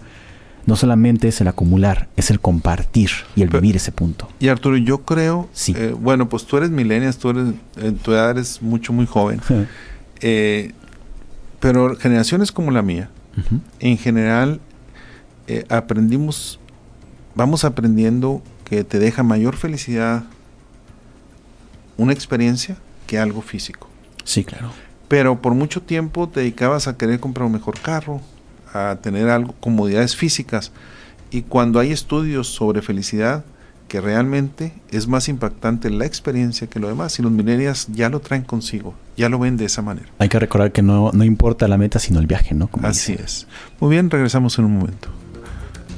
[0.67, 4.29] No solamente es el acumular, es el compartir y el vivir ese punto.
[4.39, 5.73] Y Arturo, yo creo, sí.
[5.75, 9.41] Eh, bueno, pues tú eres millennial, tú eres, en tu edad eres mucho, muy joven.
[10.21, 10.73] eh,
[11.61, 13.11] pero generaciones como la mía,
[13.79, 14.61] en general,
[15.47, 16.59] eh, aprendimos,
[17.35, 20.25] vamos aprendiendo que te deja mayor felicidad
[21.97, 23.89] una experiencia que algo físico.
[24.25, 24.73] Sí, claro.
[25.09, 28.21] Pero por mucho tiempo te dedicabas a querer comprar un mejor carro,
[28.73, 30.73] a tener algo, comodidades físicas.
[31.31, 33.45] Y cuando hay estudios sobre felicidad,
[33.89, 37.19] que realmente es más impactante la experiencia que lo demás.
[37.19, 40.07] Y los millennials ya lo traen consigo, ya lo ven de esa manera.
[40.19, 42.71] Hay que recordar que no, no importa la meta, sino el viaje, ¿no?
[42.83, 43.49] Así es.
[43.81, 45.09] Muy bien, regresamos en un momento.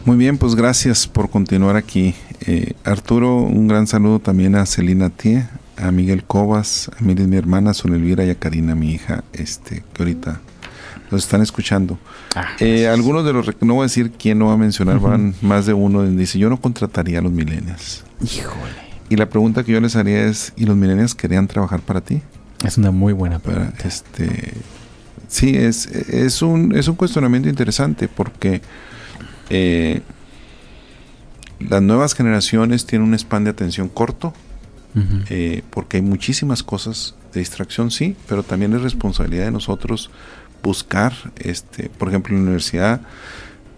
[0.07, 2.14] Muy bien, pues gracias por continuar aquí.
[2.46, 7.37] Eh, Arturo, un gran saludo también a Celina Tie, a Miguel Cobas, a Miris, mi
[7.37, 10.40] hermana, a Elvira y a Karina, mi hija, este, que ahorita
[11.11, 11.99] los están escuchando.
[12.35, 15.35] Ah, eh, algunos de los, no voy a decir quién no va a mencionar, van
[15.42, 18.05] más de uno, dice, yo no contrataría a los millennials.
[18.23, 18.90] Híjole.
[19.09, 22.23] Y la pregunta que yo les haría es, ¿y los millennials querían trabajar para ti?
[22.64, 23.77] Es una muy buena pregunta.
[23.87, 24.55] este,
[25.29, 28.62] sí, es, es, un, es un cuestionamiento interesante porque
[29.49, 30.03] eh,
[31.59, 34.33] las nuevas generaciones tienen un span de atención corto,
[35.29, 40.11] eh, porque hay muchísimas cosas de distracción, sí, pero también es responsabilidad de nosotros
[40.62, 43.01] buscar, este, por ejemplo, en la Universidad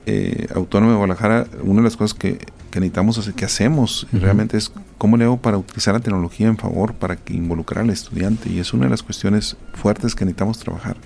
[0.06, 2.38] eh, Autónoma de Guadalajara, una de las cosas que,
[2.74, 6.94] necesitamos hacer, que hacemos realmente es cómo le hago para utilizar la tecnología en favor,
[6.94, 10.96] para que involucrar al estudiante, y es una de las cuestiones fuertes que necesitamos trabajar.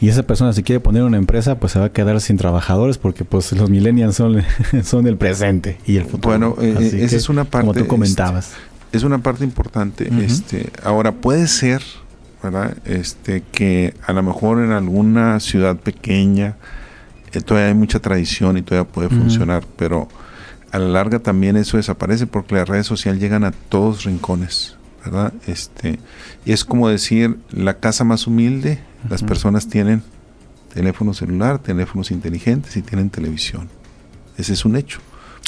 [0.00, 2.98] Y esa persona si quiere poner una empresa, pues se va a quedar sin trabajadores
[2.98, 4.42] porque pues los millennials son,
[4.82, 6.38] son el presente y el futuro.
[6.38, 7.68] Bueno, eh, esa es una parte.
[7.68, 8.52] Como tú comentabas.
[8.92, 10.10] es una parte importante.
[10.22, 11.82] este, ahora puede ser
[12.50, 12.76] ¿verdad?
[12.84, 16.56] Este, que a lo mejor en alguna ciudad pequeña
[17.32, 20.08] eh, todavía hay mucha tradición y todavía puede funcionar, pero
[20.70, 25.32] a la larga también eso desaparece porque las redes sociales llegan a todos rincones, ¿verdad?
[25.46, 25.98] Este,
[26.44, 30.02] y es como decir, la casa más humilde, las personas tienen
[30.72, 33.68] teléfono celular, teléfonos inteligentes y tienen televisión.
[34.36, 35.00] Ese es un hecho.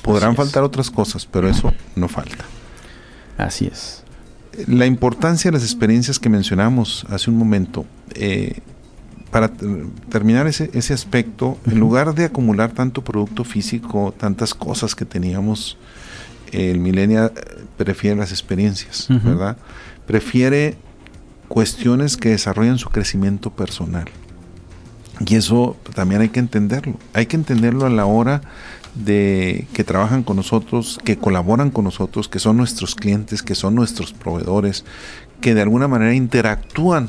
[0.03, 2.45] Podrán faltar otras cosas, pero eso no falta.
[3.37, 4.05] Así es
[4.67, 8.61] la importancia de las experiencias que mencionamos hace un momento, eh,
[9.31, 9.51] para
[10.09, 15.77] terminar ese, ese aspecto, en lugar de acumular tanto producto físico, tantas cosas que teníamos,
[16.51, 17.33] el millennial
[17.77, 19.59] prefiere las experiencias, ¿verdad?
[20.07, 20.77] Prefiere
[21.47, 24.07] cuestiones que desarrollan su crecimiento personal.
[25.27, 26.99] Y eso también hay que entenderlo.
[27.13, 28.41] Hay que entenderlo a la hora
[29.05, 33.75] de que trabajan con nosotros, que colaboran con nosotros, que son nuestros clientes, que son
[33.75, 34.85] nuestros proveedores,
[35.41, 37.09] que de alguna manera interactúan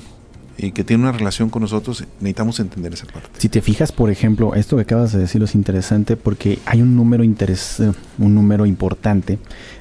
[0.57, 3.29] y que tienen una relación con nosotros, necesitamos entender esa parte.
[3.37, 6.95] Si te fijas, por ejemplo, esto que acabas de decir es interesante porque hay un
[6.95, 7.81] número interes
[8.17, 9.39] un número importante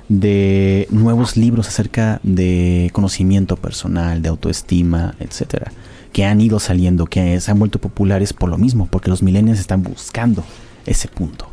[0.08, 5.72] de nuevos libros acerca de conocimiento personal, de autoestima, etcétera,
[6.12, 9.60] que han ido saliendo, que se han vuelto populares por lo mismo, porque los millennials
[9.60, 10.44] están buscando
[10.86, 11.50] ese punto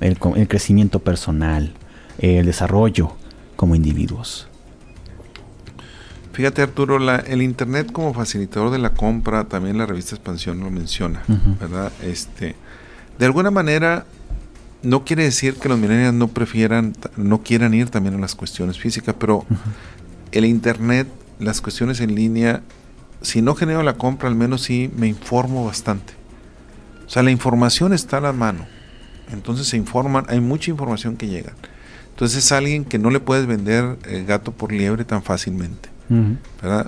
[0.00, 1.72] el, crecimiento personal,
[2.18, 3.12] el desarrollo
[3.56, 4.48] como individuos.
[6.32, 11.22] Fíjate Arturo, el Internet como facilitador de la compra, también la revista Expansión lo menciona,
[11.60, 11.92] ¿verdad?
[12.02, 12.56] Este,
[13.18, 14.04] de alguna manera,
[14.82, 18.78] no quiere decir que los millennials no prefieran, no quieran ir también a las cuestiones
[18.78, 19.46] físicas, pero
[20.32, 21.06] el Internet,
[21.38, 22.62] las cuestiones en línea,
[23.22, 26.14] si no genero la compra, al menos sí me informo bastante.
[27.06, 28.66] O sea, la información está a la mano.
[29.34, 31.52] Entonces se informan, hay mucha información que llega.
[32.10, 35.90] Entonces es alguien que no le puedes vender el gato por liebre tan fácilmente.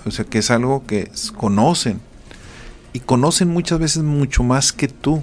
[0.05, 2.01] O sea que es algo que conocen.
[2.93, 5.23] Y conocen muchas veces mucho más que tú.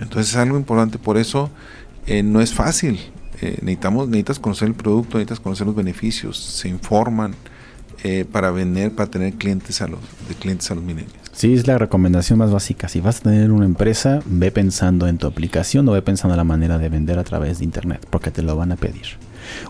[0.00, 0.98] Entonces es algo importante.
[0.98, 1.50] Por eso
[2.06, 2.98] eh, no es fácil.
[3.40, 7.34] Eh, necesitamos, necesitas conocer el producto, necesitas conocer los beneficios, se informan
[8.02, 11.17] eh, para vender, para tener clientes a los, de clientes a los milenios.
[11.38, 12.88] Sí, es la recomendación más básica.
[12.88, 16.38] Si vas a tener una empresa, ve pensando en tu aplicación o ve pensando en
[16.38, 19.04] la manera de vender a través de Internet, porque te lo van a pedir.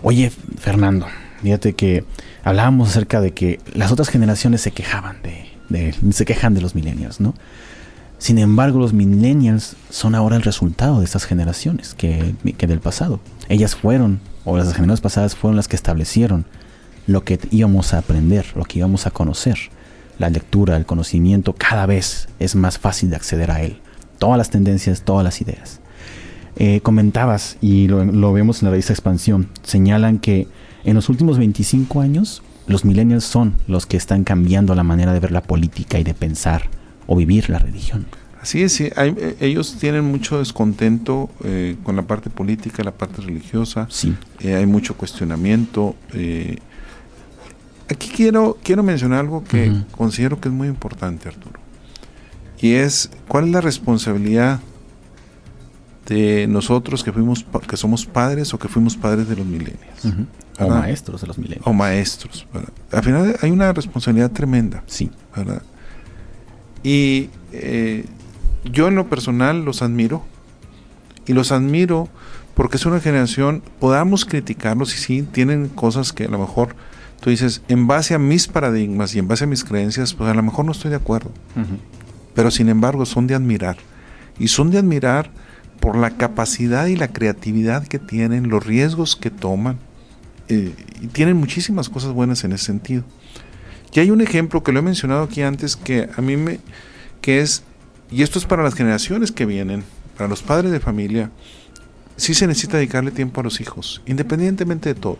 [0.01, 1.05] Oye, Fernando,
[1.43, 2.05] fíjate que
[2.43, 5.17] hablábamos acerca de que las otras generaciones se quejaban
[5.69, 7.35] de, se quejan de los millennials, ¿no?
[8.17, 13.19] Sin embargo, los millennials son ahora el resultado de estas generaciones que, que del pasado.
[13.47, 16.47] Ellas fueron, o las generaciones pasadas fueron las que establecieron
[17.05, 19.69] lo que íbamos a aprender, lo que íbamos a conocer
[20.19, 23.79] la lectura, el conocimiento, cada vez es más fácil de acceder a él.
[24.19, 25.79] Todas las tendencias, todas las ideas.
[26.57, 30.47] Eh, comentabas, y lo, vemos en la revista Expansión, señalan que
[30.83, 35.21] en los últimos 25 años los millennials son los que están cambiando la manera de
[35.21, 36.63] ver la política y de pensar
[37.07, 38.05] o vivir la religión.
[38.41, 43.21] Así es, sí, eh, ellos tienen mucho descontento eh, con la parte política, la parte
[43.21, 43.87] religiosa.
[43.89, 44.15] Sí.
[44.43, 45.95] hay mucho cuestionamiento.
[47.89, 51.59] Aquí quiero, quiero mencionar algo que considero que es muy importante, Arturo.
[52.61, 54.59] Y es, ¿cuál es la responsabilidad
[56.05, 59.79] de nosotros que fuimos que somos padres o que fuimos padres de los milenios?
[60.59, 61.65] O maestros de los milenios.
[61.65, 62.45] O maestros.
[62.91, 64.83] Al final hay una responsabilidad tremenda.
[64.87, 65.09] Sí.
[65.35, 65.61] ¿verdad?
[66.83, 68.05] Y eh,
[68.65, 70.23] yo en lo personal los admiro.
[71.25, 72.09] Y los admiro
[72.59, 76.75] porque es una generación, podamos criticarlos y sí, tienen cosas que a lo mejor
[77.19, 80.33] tú dices, en base a mis paradigmas y en base a mis creencias, pues a
[80.33, 81.31] lo mejor no estoy de acuerdo.
[82.33, 83.77] Pero sin embargo son de admirar.
[84.37, 85.31] Y son de admirar
[85.79, 89.77] por la capacidad y la creatividad que tienen, los riesgos que toman.
[90.47, 93.03] Eh, y tienen muchísimas cosas buenas en ese sentido.
[93.93, 96.59] Y hay un ejemplo que lo he mencionado aquí antes que a mí me,
[97.21, 97.63] que es,
[98.11, 99.83] y esto es para las generaciones que vienen,
[100.17, 101.31] para los padres de familia,
[102.15, 105.17] sí se necesita dedicarle tiempo a los hijos, independientemente de todo.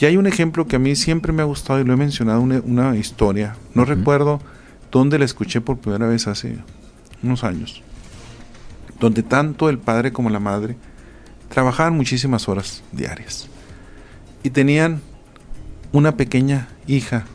[0.00, 2.40] Y hay un ejemplo que a mí siempre me ha gustado y lo he mencionado,
[2.40, 3.56] una, historia.
[3.74, 4.40] No recuerdo
[4.90, 6.56] dónde la escuché por primera vez hace
[7.22, 7.82] unos años.
[8.98, 10.76] Donde tanto el padre como la madre
[11.50, 13.50] trabajaban muchísimas horas diarias.
[14.42, 15.02] Y tenían
[15.92, 17.26] una pequeña hija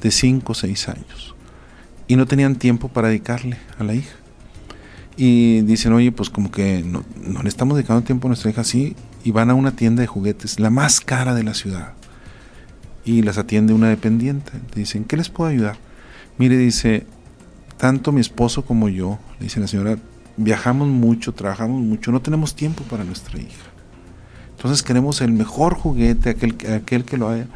[0.00, 1.34] de 5 o 6 años.
[2.06, 4.14] Y no tenían tiempo para dedicarle a la hija.
[5.16, 8.60] Y dicen, oye, pues como que no, no le estamos dedicando tiempo a nuestra hija
[8.60, 8.94] así.
[9.24, 11.94] Y van a una tienda de juguetes, la más cara de la ciudad
[13.04, 14.52] y las atiende una dependiente.
[14.74, 15.76] Dicen, ¿qué les puedo ayudar?
[16.38, 17.06] Mire, dice,
[17.76, 19.98] tanto mi esposo como yo, dice la señora,
[20.36, 23.70] viajamos mucho, trabajamos mucho, no tenemos tiempo para nuestra hija.
[24.56, 27.46] Entonces queremos el mejor juguete, aquel, aquel que lo haga,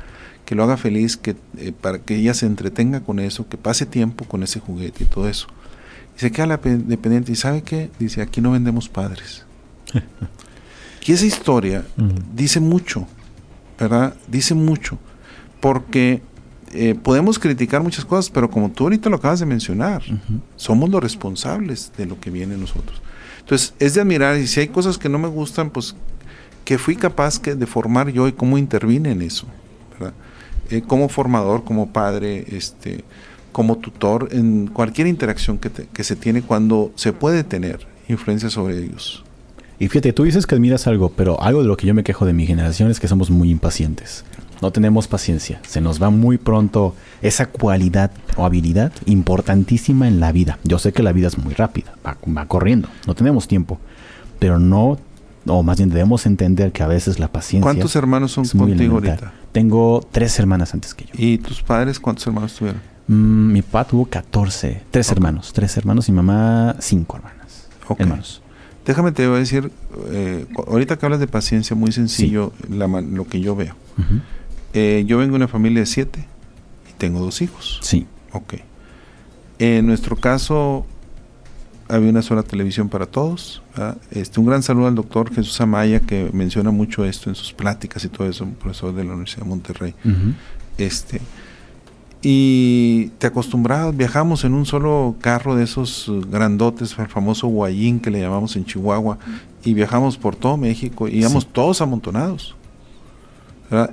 [0.45, 3.87] que lo haga feliz, que, eh, para que ella se entretenga con eso, que pase
[3.87, 5.49] tiempo con ese juguete y todo eso.
[6.17, 7.91] Y se queda la dependiente y ¿sabe qué?
[7.99, 9.45] Dice, aquí no vendemos padres.
[11.07, 11.87] y esa historia
[12.35, 13.07] dice mucho,
[13.79, 14.15] ¿verdad?
[14.27, 14.99] Dice mucho
[15.61, 16.23] porque
[16.73, 20.03] eh, podemos criticar muchas cosas, pero como tú ahorita lo acabas de mencionar,
[20.57, 23.01] somos los responsables de lo que viene en nosotros.
[23.41, 25.95] Entonces, es de admirar, y si hay cosas que no me gustan, pues
[26.65, 29.47] que fui capaz de formar yo y cómo intervine en eso,
[30.71, 33.05] eh, como formador, como padre, este,
[33.53, 38.79] como tutor, en cualquier interacción que, que se tiene cuando se puede tener influencia sobre
[38.79, 39.25] ellos.
[39.79, 42.27] Y fíjate, tú dices que admiras algo, pero algo de lo que yo me quejo
[42.27, 44.25] de mi generación es que somos muy impacientes
[44.61, 45.61] no tenemos paciencia.
[45.67, 50.59] Se nos va muy pronto esa cualidad o habilidad importantísima en la vida.
[50.65, 52.17] Yo sé que la vida es muy rápida, va,
[52.47, 53.79] corriendo, no tenemos tiempo,
[54.39, 54.99] pero no,
[55.47, 57.63] o más bien debemos entender que a veces la paciencia...
[57.63, 59.33] ¿Cuántos hermanos son contigo ahorita?
[59.53, 61.11] Tengo tres hermanas antes que yo.
[61.15, 62.81] ¿Y tus padres cuántos hermanos tuvieron?
[63.09, 67.69] Mm, mi papá tuvo 14, tres hermanos, tres hermanos y mamá cinco hermanas.
[67.99, 68.43] Hermanos.
[68.85, 69.71] Déjame te voy a decir,
[70.11, 73.75] eh, ahorita que hablas de paciencia, muy sencillo lo que yo veo.
[74.73, 76.27] Eh, yo vengo de una familia de siete
[76.89, 77.81] y tengo dos hijos.
[77.83, 78.07] Sí.
[78.33, 78.55] Ok.
[79.59, 80.87] En nuestro caso,
[81.89, 83.63] había una sola televisión para todos.
[84.11, 88.05] Este, un gran saludo al doctor Jesús Amaya, que menciona mucho esto en sus pláticas
[88.05, 89.95] y todo eso, un profesor de la Universidad de Monterrey.
[90.77, 91.21] Este
[92.21, 98.11] y te acostumbrabas, viajamos en un solo carro de esos grandotes, el famoso Guayín que
[98.11, 99.19] le llamamos en Chihuahua,
[99.65, 102.57] y viajamos por todo México, y íbamos todos amontonados.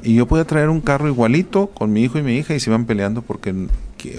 [0.03, 2.69] Y yo podía traer un carro igualito con mi hijo y mi hija y se
[2.69, 3.53] iban peleando porque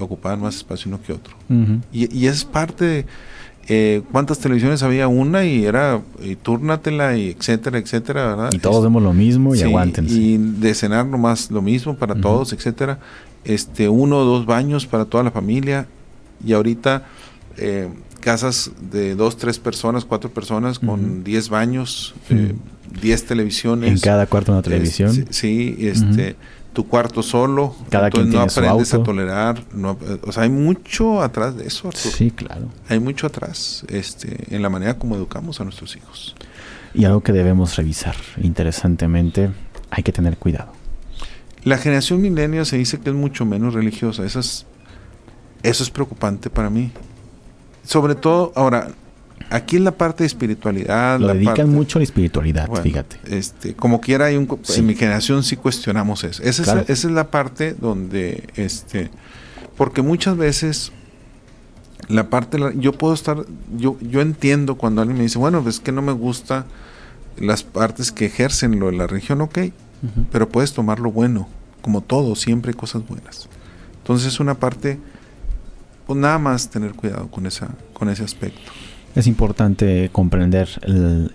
[0.00, 1.34] ocupaban más espacio uno que otro.
[1.92, 3.06] y, y, es parte de
[3.68, 8.50] eh, cuántas televisiones había una y era y túrnatela y etcétera, etcétera, ¿verdad?
[8.52, 10.14] Y todos vemos lo mismo y aguántense.
[10.14, 12.98] Y de cenar nomás lo mismo para todos, etcétera
[13.46, 15.86] este, uno o dos baños para toda la familia
[16.44, 17.04] y ahorita
[17.58, 17.88] eh,
[18.20, 22.54] casas de dos, tres personas, cuatro personas con diez baños, eh,
[23.00, 23.90] diez televisiones.
[23.90, 25.26] En cada cuarto una televisión.
[25.30, 26.36] sí, este,
[26.72, 27.74] tu cuarto solo.
[27.88, 29.62] Cada quien no aprendes a tolerar.
[29.72, 31.90] No, o sea, hay mucho atrás de eso.
[31.92, 32.68] Sí, claro.
[32.88, 36.34] Hay mucho atrás este, en la manera como educamos a nuestros hijos.
[36.94, 39.50] Y algo que debemos revisar, interesantemente,
[39.90, 40.72] hay que tener cuidado.
[41.62, 44.24] La generación milenial se dice que es mucho menos religiosa.
[44.24, 44.66] Eso es,
[45.62, 46.92] eso es preocupante para mí.
[47.86, 48.88] Sobre todo, ahora,
[49.48, 51.18] aquí en la parte de espiritualidad.
[51.18, 53.18] Lo dedican mucho a la espiritualidad, fíjate.
[53.26, 56.42] Este, como quiera, hay un, en mi generación sí cuestionamos eso.
[56.42, 59.10] Esa, es, esa es la parte donde, este,
[59.76, 60.92] porque muchas veces
[62.08, 63.44] la parte, yo puedo estar,
[63.76, 66.66] yo, yo entiendo cuando alguien me dice, bueno, es que no me gusta
[67.38, 69.58] las partes que ejercen lo de la religión, ok,
[70.30, 71.48] pero puedes tomar lo bueno,
[71.82, 73.48] como todo, siempre hay cosas buenas.
[73.98, 75.00] Entonces es una parte,
[76.06, 78.60] pues nada más tener cuidado con, esa, con ese aspecto.
[79.16, 81.32] Es importante comprender el,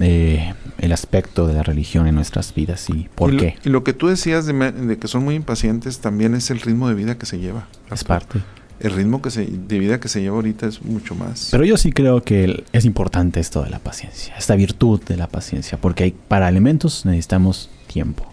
[0.00, 3.56] eh, el, aspecto de la religión en nuestras vidas y por qué.
[3.64, 6.94] y lo que tú decías de, que son muy impacientes también es el ritmo de
[6.94, 7.66] vida que se lleva.
[7.90, 8.40] Es parte.
[8.78, 11.48] El ritmo que se, de vida que se lleva ahorita es mucho más.
[11.50, 15.26] Pero yo sí creo que es importante esto de la paciencia, esta virtud de la
[15.26, 18.30] paciencia, porque hay, para alimentos necesitamos tiempo,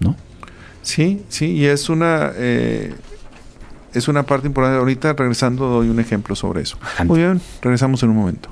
[0.00, 0.16] ¿no?
[0.82, 2.94] Sí, sí, y es una eh,
[3.94, 4.78] es una parte importante.
[4.78, 6.78] Ahorita regresando doy un ejemplo sobre eso.
[7.04, 8.50] Muy bien, regresamos en un momento.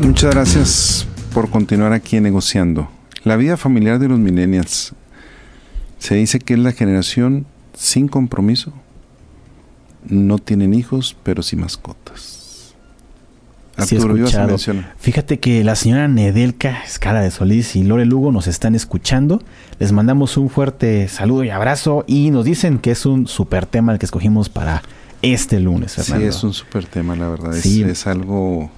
[0.00, 2.88] Muchas gracias por continuar aquí negociando.
[3.24, 4.92] La vida familiar de los millennials
[5.98, 8.72] se dice que es la generación sin compromiso.
[10.06, 12.43] No tienen hijos, pero sí mascotas.
[14.98, 19.42] Fíjate que la señora Nedelka Escala de Solís y Lore Lugo nos están escuchando.
[19.78, 23.92] Les mandamos un fuerte saludo y abrazo y nos dicen que es un super tema
[23.92, 24.82] el que escogimos para
[25.22, 26.30] este lunes, Fernando.
[26.30, 27.56] Sí, es un super tema, la verdad.
[27.56, 28.70] Es, algo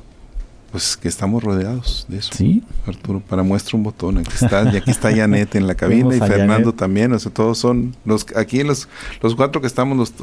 [0.70, 2.30] pues que estamos rodeados de eso.
[2.34, 2.62] Sí.
[2.86, 4.18] Arturo, para muestra un botón.
[4.18, 7.12] Aquí está, y aquí está Janet en la cabina y Fernando también.
[7.12, 8.88] O sea, todos son los aquí los,
[9.20, 10.14] los cuatro que estamos los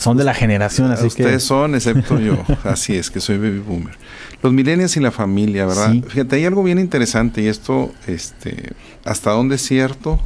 [0.00, 1.22] son de la generación, así Ustedes que...
[1.22, 2.42] Ustedes son, excepto yo.
[2.64, 3.96] Así es, que soy baby boomer.
[4.42, 5.94] Los millennials y la familia, ¿verdad?
[6.08, 8.72] Fíjate, hay algo bien interesante y esto, este,
[9.04, 10.18] hasta dónde es cierto.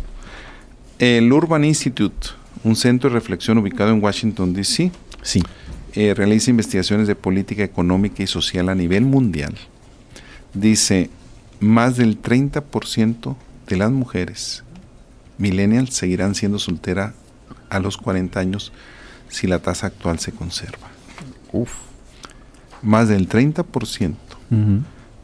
[0.98, 2.28] El Urban Institute,
[2.62, 5.42] un centro de reflexión ubicado en Washington, D.C., sí.
[5.94, 9.54] Eh, realiza investigaciones de política económica y social a nivel mundial.
[10.52, 11.10] Dice,
[11.60, 14.64] más del 30% de las mujeres
[15.38, 17.12] millennials seguirán siendo solteras
[17.70, 18.72] a los 40 años
[19.34, 20.88] si la tasa actual se conserva.
[21.52, 21.72] Uf.
[22.82, 24.14] Más del 30%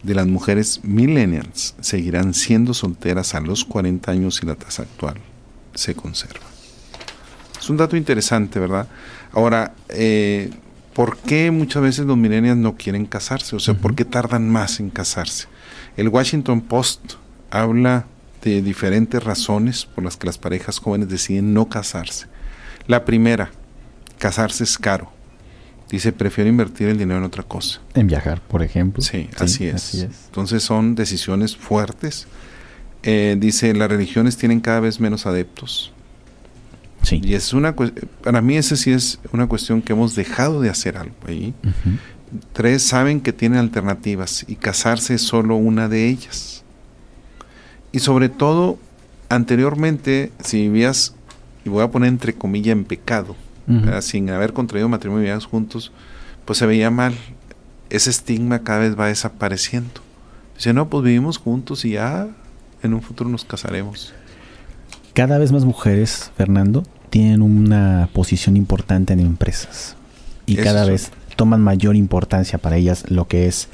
[0.02, 5.14] de las mujeres millennials seguirán siendo solteras a los 40 años si la tasa actual
[5.74, 6.46] se conserva.
[7.60, 8.88] Es un dato interesante, ¿verdad?
[9.32, 10.50] Ahora, eh,
[10.92, 13.54] ¿por qué muchas veces los millennials no quieren casarse?
[13.54, 15.46] O sea, ¿por qué tardan más en casarse?
[15.96, 17.14] El Washington Post
[17.50, 18.06] habla
[18.42, 22.26] de diferentes razones por las que las parejas jóvenes deciden no casarse.
[22.88, 23.50] La primera,
[24.20, 25.10] casarse es caro.
[25.90, 27.80] Dice, prefiero invertir el dinero en otra cosa.
[27.94, 29.02] En viajar, por ejemplo.
[29.02, 30.06] Sí, así, es.
[30.26, 32.28] Entonces son decisiones fuertes.
[33.02, 35.92] Eh, dice, las religiones tienen cada vez menos adeptos.
[37.02, 37.20] Sí.
[37.24, 40.96] Y es una para mí ese sí es una cuestión que hemos dejado de hacer
[40.96, 41.54] algo ahí.
[42.52, 46.62] Tres saben que tienen alternativas y casarse es solo una de ellas.
[47.90, 48.78] y sobre todo,
[49.28, 51.14] anteriormente, si vivías,
[51.64, 53.34] y voy a poner entre comillas, en pecado,
[54.00, 55.92] sin haber contraído matrimonio y juntos,
[56.44, 57.14] pues se veía mal.
[57.88, 60.00] Ese estigma cada vez va desapareciendo.
[60.56, 62.28] Dice, no, pues vivimos juntos y ya
[62.82, 64.12] en un futuro nos casaremos.
[65.14, 69.96] Cada vez más mujeres, Fernando, tienen una posición importante en empresas
[70.46, 73.68] y cada vez toman mayor importancia para ellas lo que es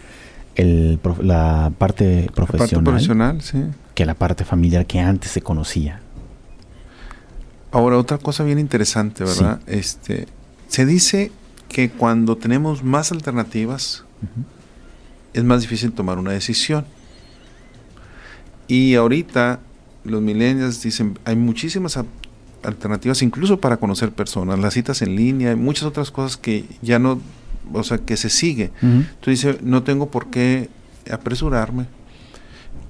[0.55, 3.64] el, la parte profesional, profesional sí.
[3.95, 6.01] que la parte familiar que antes se conocía.
[7.77, 9.61] Ahora, otra cosa bien interesante, ¿verdad?
[9.66, 10.29] Este,
[10.66, 11.31] se dice
[11.68, 14.07] que cuando tenemos más alternativas,
[15.35, 16.87] es más difícil tomar una decisión.
[18.66, 19.61] Y ahorita
[20.05, 21.99] los millennials dicen, hay muchísimas
[22.62, 26.99] alternativas, incluso para conocer personas, las citas en línea, hay muchas otras cosas que ya
[26.99, 27.20] no,
[27.74, 28.70] o sea, que se sigue.
[29.20, 30.70] Tú dices, no tengo por qué
[31.11, 31.85] apresurarme,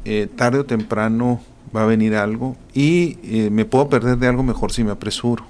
[0.05, 1.43] eh, tarde o temprano
[1.75, 5.45] va a venir algo y eh, me puedo perder de algo mejor si me apresuro.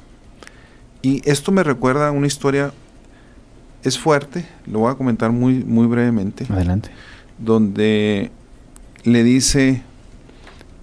[1.03, 2.73] Y esto me recuerda a una historia,
[3.83, 6.47] es fuerte, lo voy a comentar muy, muy brevemente.
[6.49, 6.91] Adelante.
[7.39, 8.31] Donde
[9.05, 9.83] le dice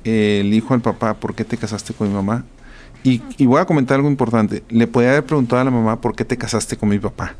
[0.03, 2.45] el hijo al papá, ¿por qué te casaste con mi mamá?
[3.03, 4.63] Y, voy a comentar algo importante.
[4.69, 7.35] Le podía haber preguntado a la mamá, ¿por qué te casaste con mi papá?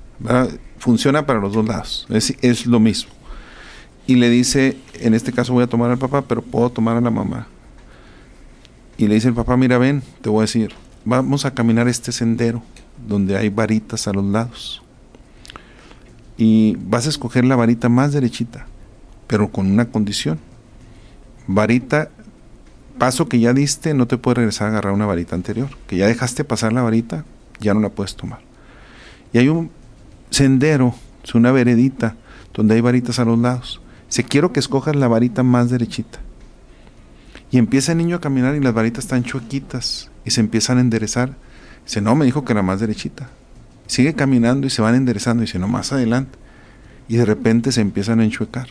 [0.78, 2.06] Funciona para los dos lados.
[2.10, 3.12] Es, es lo mismo.
[4.06, 7.02] Y le dice, en este caso voy a tomar al papá, pero puedo tomar a
[7.02, 7.48] la mamá.
[8.98, 10.74] Y le dice el papá, mira, ven, te voy a decir,
[11.06, 12.62] vamos a caminar este sendero
[13.08, 14.82] donde hay varitas a los lados.
[16.38, 18.66] Y vas a escoger la varita más derechita,
[19.28, 20.39] pero con una condición.
[21.48, 22.10] Varita
[22.98, 25.70] paso que ya diste, no te puedes regresar a agarrar una varita anterior.
[25.88, 27.26] Que ya dejaste pasar la varita,
[27.60, 28.39] ya no la puedes tomar.
[29.32, 29.72] Y hay un
[30.30, 32.16] sendero, es una veredita,
[32.54, 33.82] donde hay varitas a los lados.
[34.08, 36.20] Se quiero que escojas la varita más derechita.
[37.54, 40.82] Y empieza el niño a caminar y las varitas están chuequitas y se empiezan a
[40.82, 41.36] enderezar.
[41.86, 43.30] Dice, no, me dijo que era más derechita.
[43.86, 45.43] Sigue caminando y se van enderezando.
[45.43, 46.36] Y dice, no, más adelante.
[47.08, 48.70] Y de repente se empiezan a enchuecar.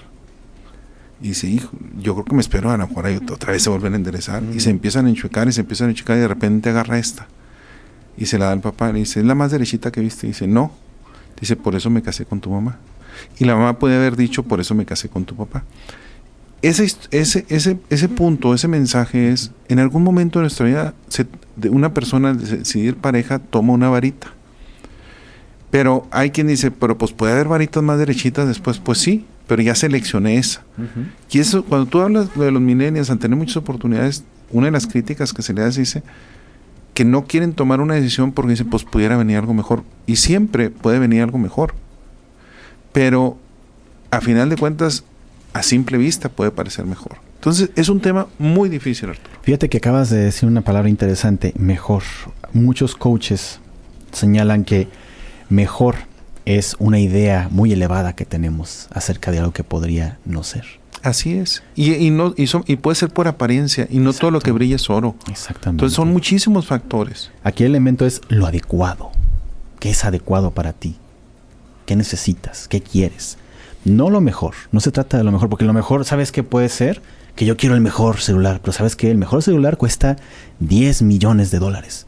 [1.20, 3.92] Y dice, hijo, yo creo que me espero a lo mejor otra vez se vuelven
[3.92, 4.42] a enderezar.
[4.52, 7.28] Y se empiezan a enchuecar y se empiezan a enchuecar y de repente agarra esta.
[8.16, 8.90] Y se la da al papá.
[8.90, 10.26] Y dice, es la más derechita que viste.
[10.26, 10.72] Y dice, no.
[11.40, 12.80] Dice, por eso me casé con tu mamá.
[13.38, 15.62] Y la mamá puede haber dicho, por eso me casé con tu papá.
[16.62, 20.94] Ese, ese, ese, ese punto, ese mensaje es, en algún momento de nuestra vida,
[21.56, 24.28] de una persona decidir pareja toma una varita.
[25.72, 28.78] Pero hay quien dice, pero pues puede haber varitas más derechitas después.
[28.78, 30.62] Pues sí, pero ya seleccioné esa.
[31.30, 34.86] Y eso, cuando tú hablas de los millennials, al tener muchas oportunidades, una de las
[34.86, 36.02] críticas que se le hace dice
[36.94, 39.82] que no quieren tomar una decisión porque dicen, pues pudiera venir algo mejor.
[40.06, 41.74] Y siempre puede venir algo mejor.
[42.92, 43.38] Pero
[44.10, 45.04] a final de cuentas,
[45.52, 47.16] a simple vista puede parecer mejor.
[47.36, 49.36] Entonces, es un tema muy difícil, Arturo.
[49.42, 52.04] Fíjate que acabas de decir una palabra interesante, mejor.
[52.52, 53.58] Muchos coaches
[54.12, 54.88] señalan que
[55.48, 55.96] mejor
[56.44, 60.64] es una idea muy elevada que tenemos acerca de algo que podría no ser.
[61.02, 61.64] Así es.
[61.74, 64.88] Y, no, y, y puede ser por apariencia, y no todo lo que brilla es
[64.88, 65.16] oro.
[65.28, 65.82] Exactamente.
[65.82, 67.32] Entonces son muchísimos factores.
[67.42, 69.10] Aquí el elemento es lo adecuado.
[69.80, 70.96] ¿Qué es adecuado para ti?
[71.86, 72.68] ¿Qué necesitas?
[72.68, 73.36] ¿Qué quieres?
[73.84, 74.54] No lo mejor.
[74.70, 77.02] No se trata de lo mejor, porque lo mejor, ¿sabes qué puede ser?
[77.34, 79.10] Que yo quiero el mejor celular, pero ¿sabes qué?
[79.10, 80.16] El mejor celular cuesta
[80.60, 82.06] 10 millones de dólares.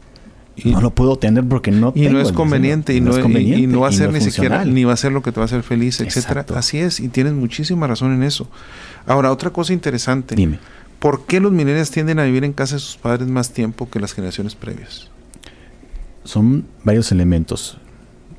[0.57, 3.81] Y, no lo puedo tener porque no y no es conveniente y no, y, no
[3.81, 5.63] va a ser ni siquiera ni va a ser lo que te va a hacer
[5.63, 8.47] feliz etcétera así es y tienes muchísima razón en eso
[9.05, 10.59] ahora otra cosa interesante dime
[10.99, 13.99] ¿por qué los mineros tienden a vivir en casa de sus padres más tiempo que
[13.99, 15.09] las generaciones previas?
[16.23, 17.77] son varios elementos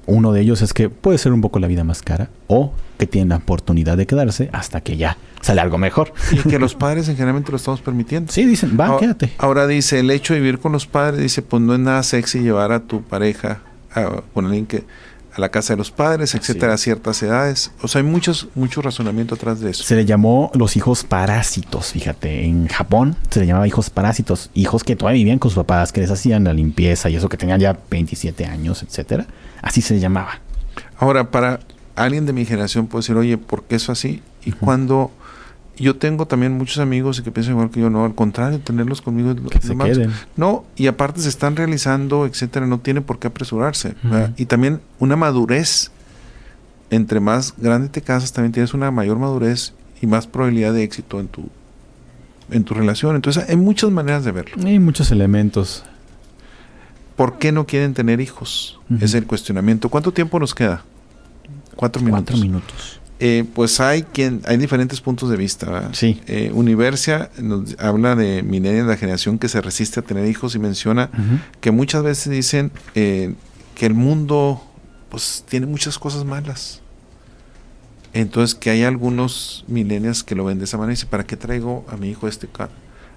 [0.07, 3.07] uno de ellos es que puede ser un poco la vida más cara o que
[3.07, 6.12] tienen la oportunidad de quedarse hasta que ya sale algo mejor.
[6.32, 8.32] Y que los padres en generalmente lo estamos permitiendo.
[8.32, 9.32] Sí, dicen, va, quédate.
[9.38, 12.40] Ahora dice, el hecho de vivir con los padres, dice, pues no es nada sexy
[12.40, 13.61] llevar a tu pareja
[13.94, 14.84] a, con alguien que
[15.37, 17.70] a la casa de los padres, etcétera, a ciertas edades.
[17.82, 19.84] O sea, hay muchos, mucho razonamiento atrás de eso.
[19.84, 22.47] Se le llamó los hijos parásitos, fíjate.
[22.47, 24.51] En Japón se le llamaba hijos parásitos.
[24.55, 27.37] Hijos que todavía vivían con sus papás, que les hacían la limpieza y eso, que
[27.37, 29.26] tenían ya 27 años, etcétera.
[29.61, 30.41] Así se llamaba.
[30.99, 31.61] Ahora, para
[31.95, 34.22] alguien de mi generación puede decir, oye, ¿por qué eso así?
[34.45, 35.11] Y cuando
[35.85, 39.03] yo tengo también muchos amigos y que piensan igual que yo, no, al contrario, tenerlos
[39.03, 40.12] conmigo que se queden.
[40.37, 43.95] No, y aparte se están realizando, etcétera, no tiene por qué apresurarse.
[44.37, 45.91] Y también una madurez,
[46.91, 51.20] entre más grande te casas, también tienes una mayor madurez y más probabilidad de éxito
[51.20, 51.49] en tu
[52.51, 53.16] en tu relación.
[53.16, 54.57] Entonces hay muchas maneras de verlo.
[54.64, 55.85] Hay muchos elementos.
[57.16, 58.79] ¿Por qué no quieren tener hijos?
[59.01, 59.89] Es el cuestionamiento.
[59.89, 60.85] ¿Cuánto tiempo nos queda?
[61.74, 62.24] Cuatro minutos.
[62.27, 63.01] Cuatro minutos.
[63.18, 65.70] Eh, pues hay quien hay diferentes puntos de vista.
[65.70, 65.90] ¿verdad?
[65.94, 66.20] Sí.
[66.26, 70.58] Eh, Universia nos habla de milenios la generación que se resiste a tener hijos y
[70.58, 71.10] menciona
[71.60, 73.34] que muchas veces dicen eh,
[73.74, 74.62] que el mundo
[75.08, 76.82] pues tiene muchas cosas malas.
[78.12, 81.36] Entonces que hay algunos millennials que lo ven de esa manera y dicen, ¿para qué
[81.36, 82.70] traigo a mi hijo este ca-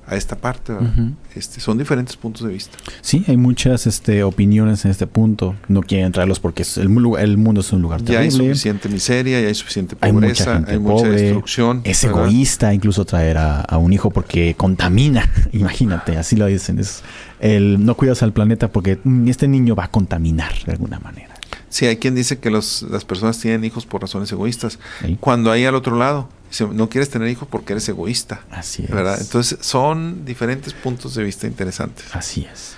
[0.09, 0.73] a esta parte?
[0.73, 1.11] verdad?" Ujú.
[1.35, 2.77] este, son diferentes puntos de vista.
[3.01, 5.55] Sí, hay muchas este, opiniones en este punto.
[5.67, 6.89] No quiero entrarlos porque es el,
[7.19, 8.53] el mundo es un lugar Ya hay terrible.
[8.53, 11.81] suficiente miseria, ya hay suficiente Hay mucha pobreza, gente hay mucha pobre, destrucción.
[11.83, 12.21] Es ¿verdad?
[12.25, 15.29] egoísta incluso traer a, a un hijo porque contamina.
[15.53, 16.79] Imagínate, así lo dicen.
[16.79, 17.03] Es
[17.39, 21.28] el no cuidas al planeta porque mm, este niño va a contaminar de alguna manera.
[21.69, 24.79] Sí, hay quien dice que los, las personas tienen hijos por razones egoístas.
[25.01, 25.17] ¿sí?
[25.19, 28.41] Cuando hay al otro lado, dice, no quieres tener hijos porque eres egoísta.
[28.51, 28.89] Así es.
[28.89, 29.17] ¿verdad?
[29.19, 32.07] Entonces son diferentes puntos de vista interesantes.
[32.13, 32.75] Así es.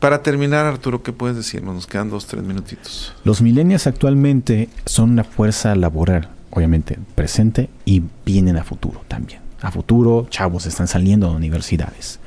[0.00, 1.74] Para terminar, Arturo, ¿qué puedes decirnos?
[1.74, 3.14] Nos quedan dos, tres minutitos.
[3.24, 9.40] Los millennials actualmente son una fuerza laboral, obviamente presente y vienen a futuro también.
[9.62, 12.20] A futuro, chavos están saliendo de universidades.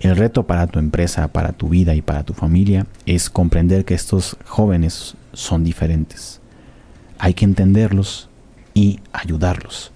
[0.00, 3.92] El reto para tu empresa, para tu vida y para tu familia es comprender que
[3.92, 6.40] estos jóvenes son diferentes.
[7.18, 8.30] Hay que entenderlos
[8.72, 9.92] y ayudarlos.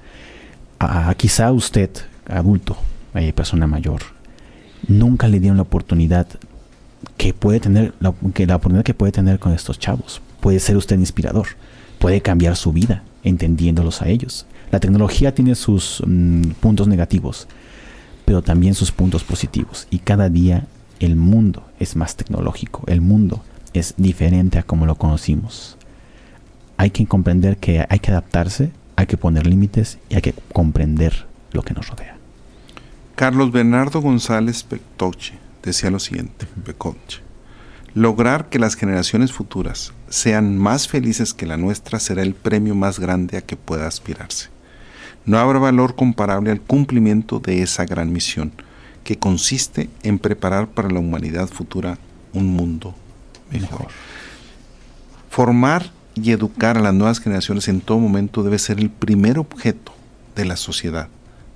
[1.17, 1.89] Quizá usted,
[2.29, 2.77] adulto,
[3.15, 4.03] eh, persona mayor,
[4.87, 6.27] nunca le dieron la oportunidad
[7.17, 7.95] que puede tener
[8.35, 10.21] que la oportunidad que puede tener con estos chavos.
[10.41, 11.47] Puede ser usted inspirador,
[11.99, 14.45] puede cambiar su vida entendiéndolos a ellos.
[14.71, 17.49] La tecnología tiene sus mm, puntos negativos,
[18.25, 19.87] pero también sus puntos positivos.
[19.91, 20.67] Y cada día
[21.01, 25.77] el mundo es más tecnológico, el mundo es diferente a como lo conocimos.
[26.77, 31.27] Hay que comprender que hay que adaptarse, hay que poner límites y hay que comprender
[31.53, 32.17] lo que nos rodea.
[33.15, 37.21] Carlos Bernardo González Pectoche decía lo siguiente, Pectoche.
[37.95, 42.99] Lograr que las generaciones futuras sean más felices que la nuestra será el premio más
[42.99, 44.54] grande a que pueda aspirarse.
[45.27, 48.53] No habrá valor comparable al cumplimiento de esa gran misión,
[49.05, 51.99] que consiste en preparar para la humanidad futura
[52.33, 52.95] un mundo
[53.51, 53.89] mejor.
[55.31, 59.93] Formar y educar a las nuevas generaciones en todo momento debe ser el primer objeto
[60.37, 61.09] de la sociedad,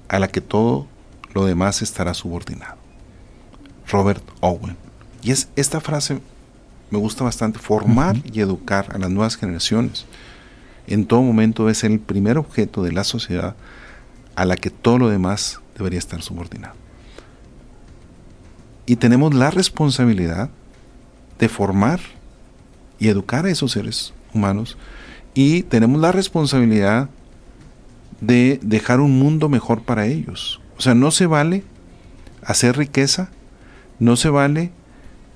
[0.09, 0.87] a la que todo
[1.35, 2.77] lo demás estará subordinado.
[3.89, 4.77] Robert Owen.
[5.23, 6.21] Y es esta frase
[6.91, 10.07] me gusta bastante, formar y educar a las nuevas generaciones.
[10.89, 13.55] En todo momento ser el primer objeto de la sociedad
[14.35, 16.75] a la que todo lo demás debería estar subordinado.
[18.87, 20.49] Y tenemos la responsabilidad
[21.39, 22.01] de formar
[22.99, 24.79] y educar a esos seres humanos
[25.35, 27.11] y tenemos la responsabilidad
[28.21, 30.61] de dejar un mundo mejor para ellos.
[30.79, 31.65] O sea, no se vale
[32.43, 33.31] hacer riqueza,
[33.99, 34.73] no se vale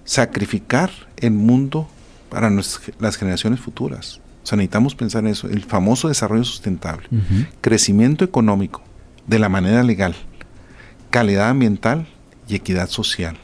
[0.04, 1.88] sacrificar el mundo
[2.30, 4.21] para las generaciones futuras.
[4.42, 7.08] O sea, necesitamos pensar en eso, el famoso desarrollo sustentable,
[7.60, 8.82] crecimiento económico
[9.26, 10.14] de la manera legal,
[11.10, 12.06] calidad ambiental
[12.48, 13.36] y equidad social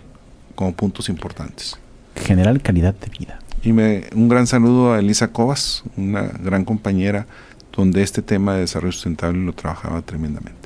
[0.54, 1.78] como puntos importantes.
[2.16, 3.38] Generar calidad de vida.
[3.62, 7.26] Y me, un gran saludo a Elisa Cobas, una gran compañera
[7.72, 10.57] donde este tema de desarrollo sustentable lo trabajaba tremendamente.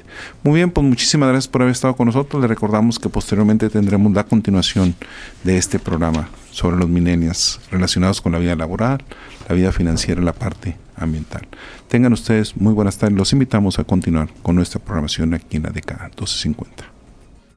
[0.42, 2.40] Muy bien, pues muchísimas gracias por haber estado con nosotros.
[2.40, 4.94] Le recordamos que posteriormente tendremos la continuación
[5.44, 9.02] de este programa sobre los millennials relacionados con la vida laboral,
[9.48, 11.46] la vida financiera y la parte ambiental.
[11.88, 13.16] Tengan ustedes muy buenas tardes.
[13.16, 16.91] Los invitamos a continuar con nuestra programación aquí en la década 1250.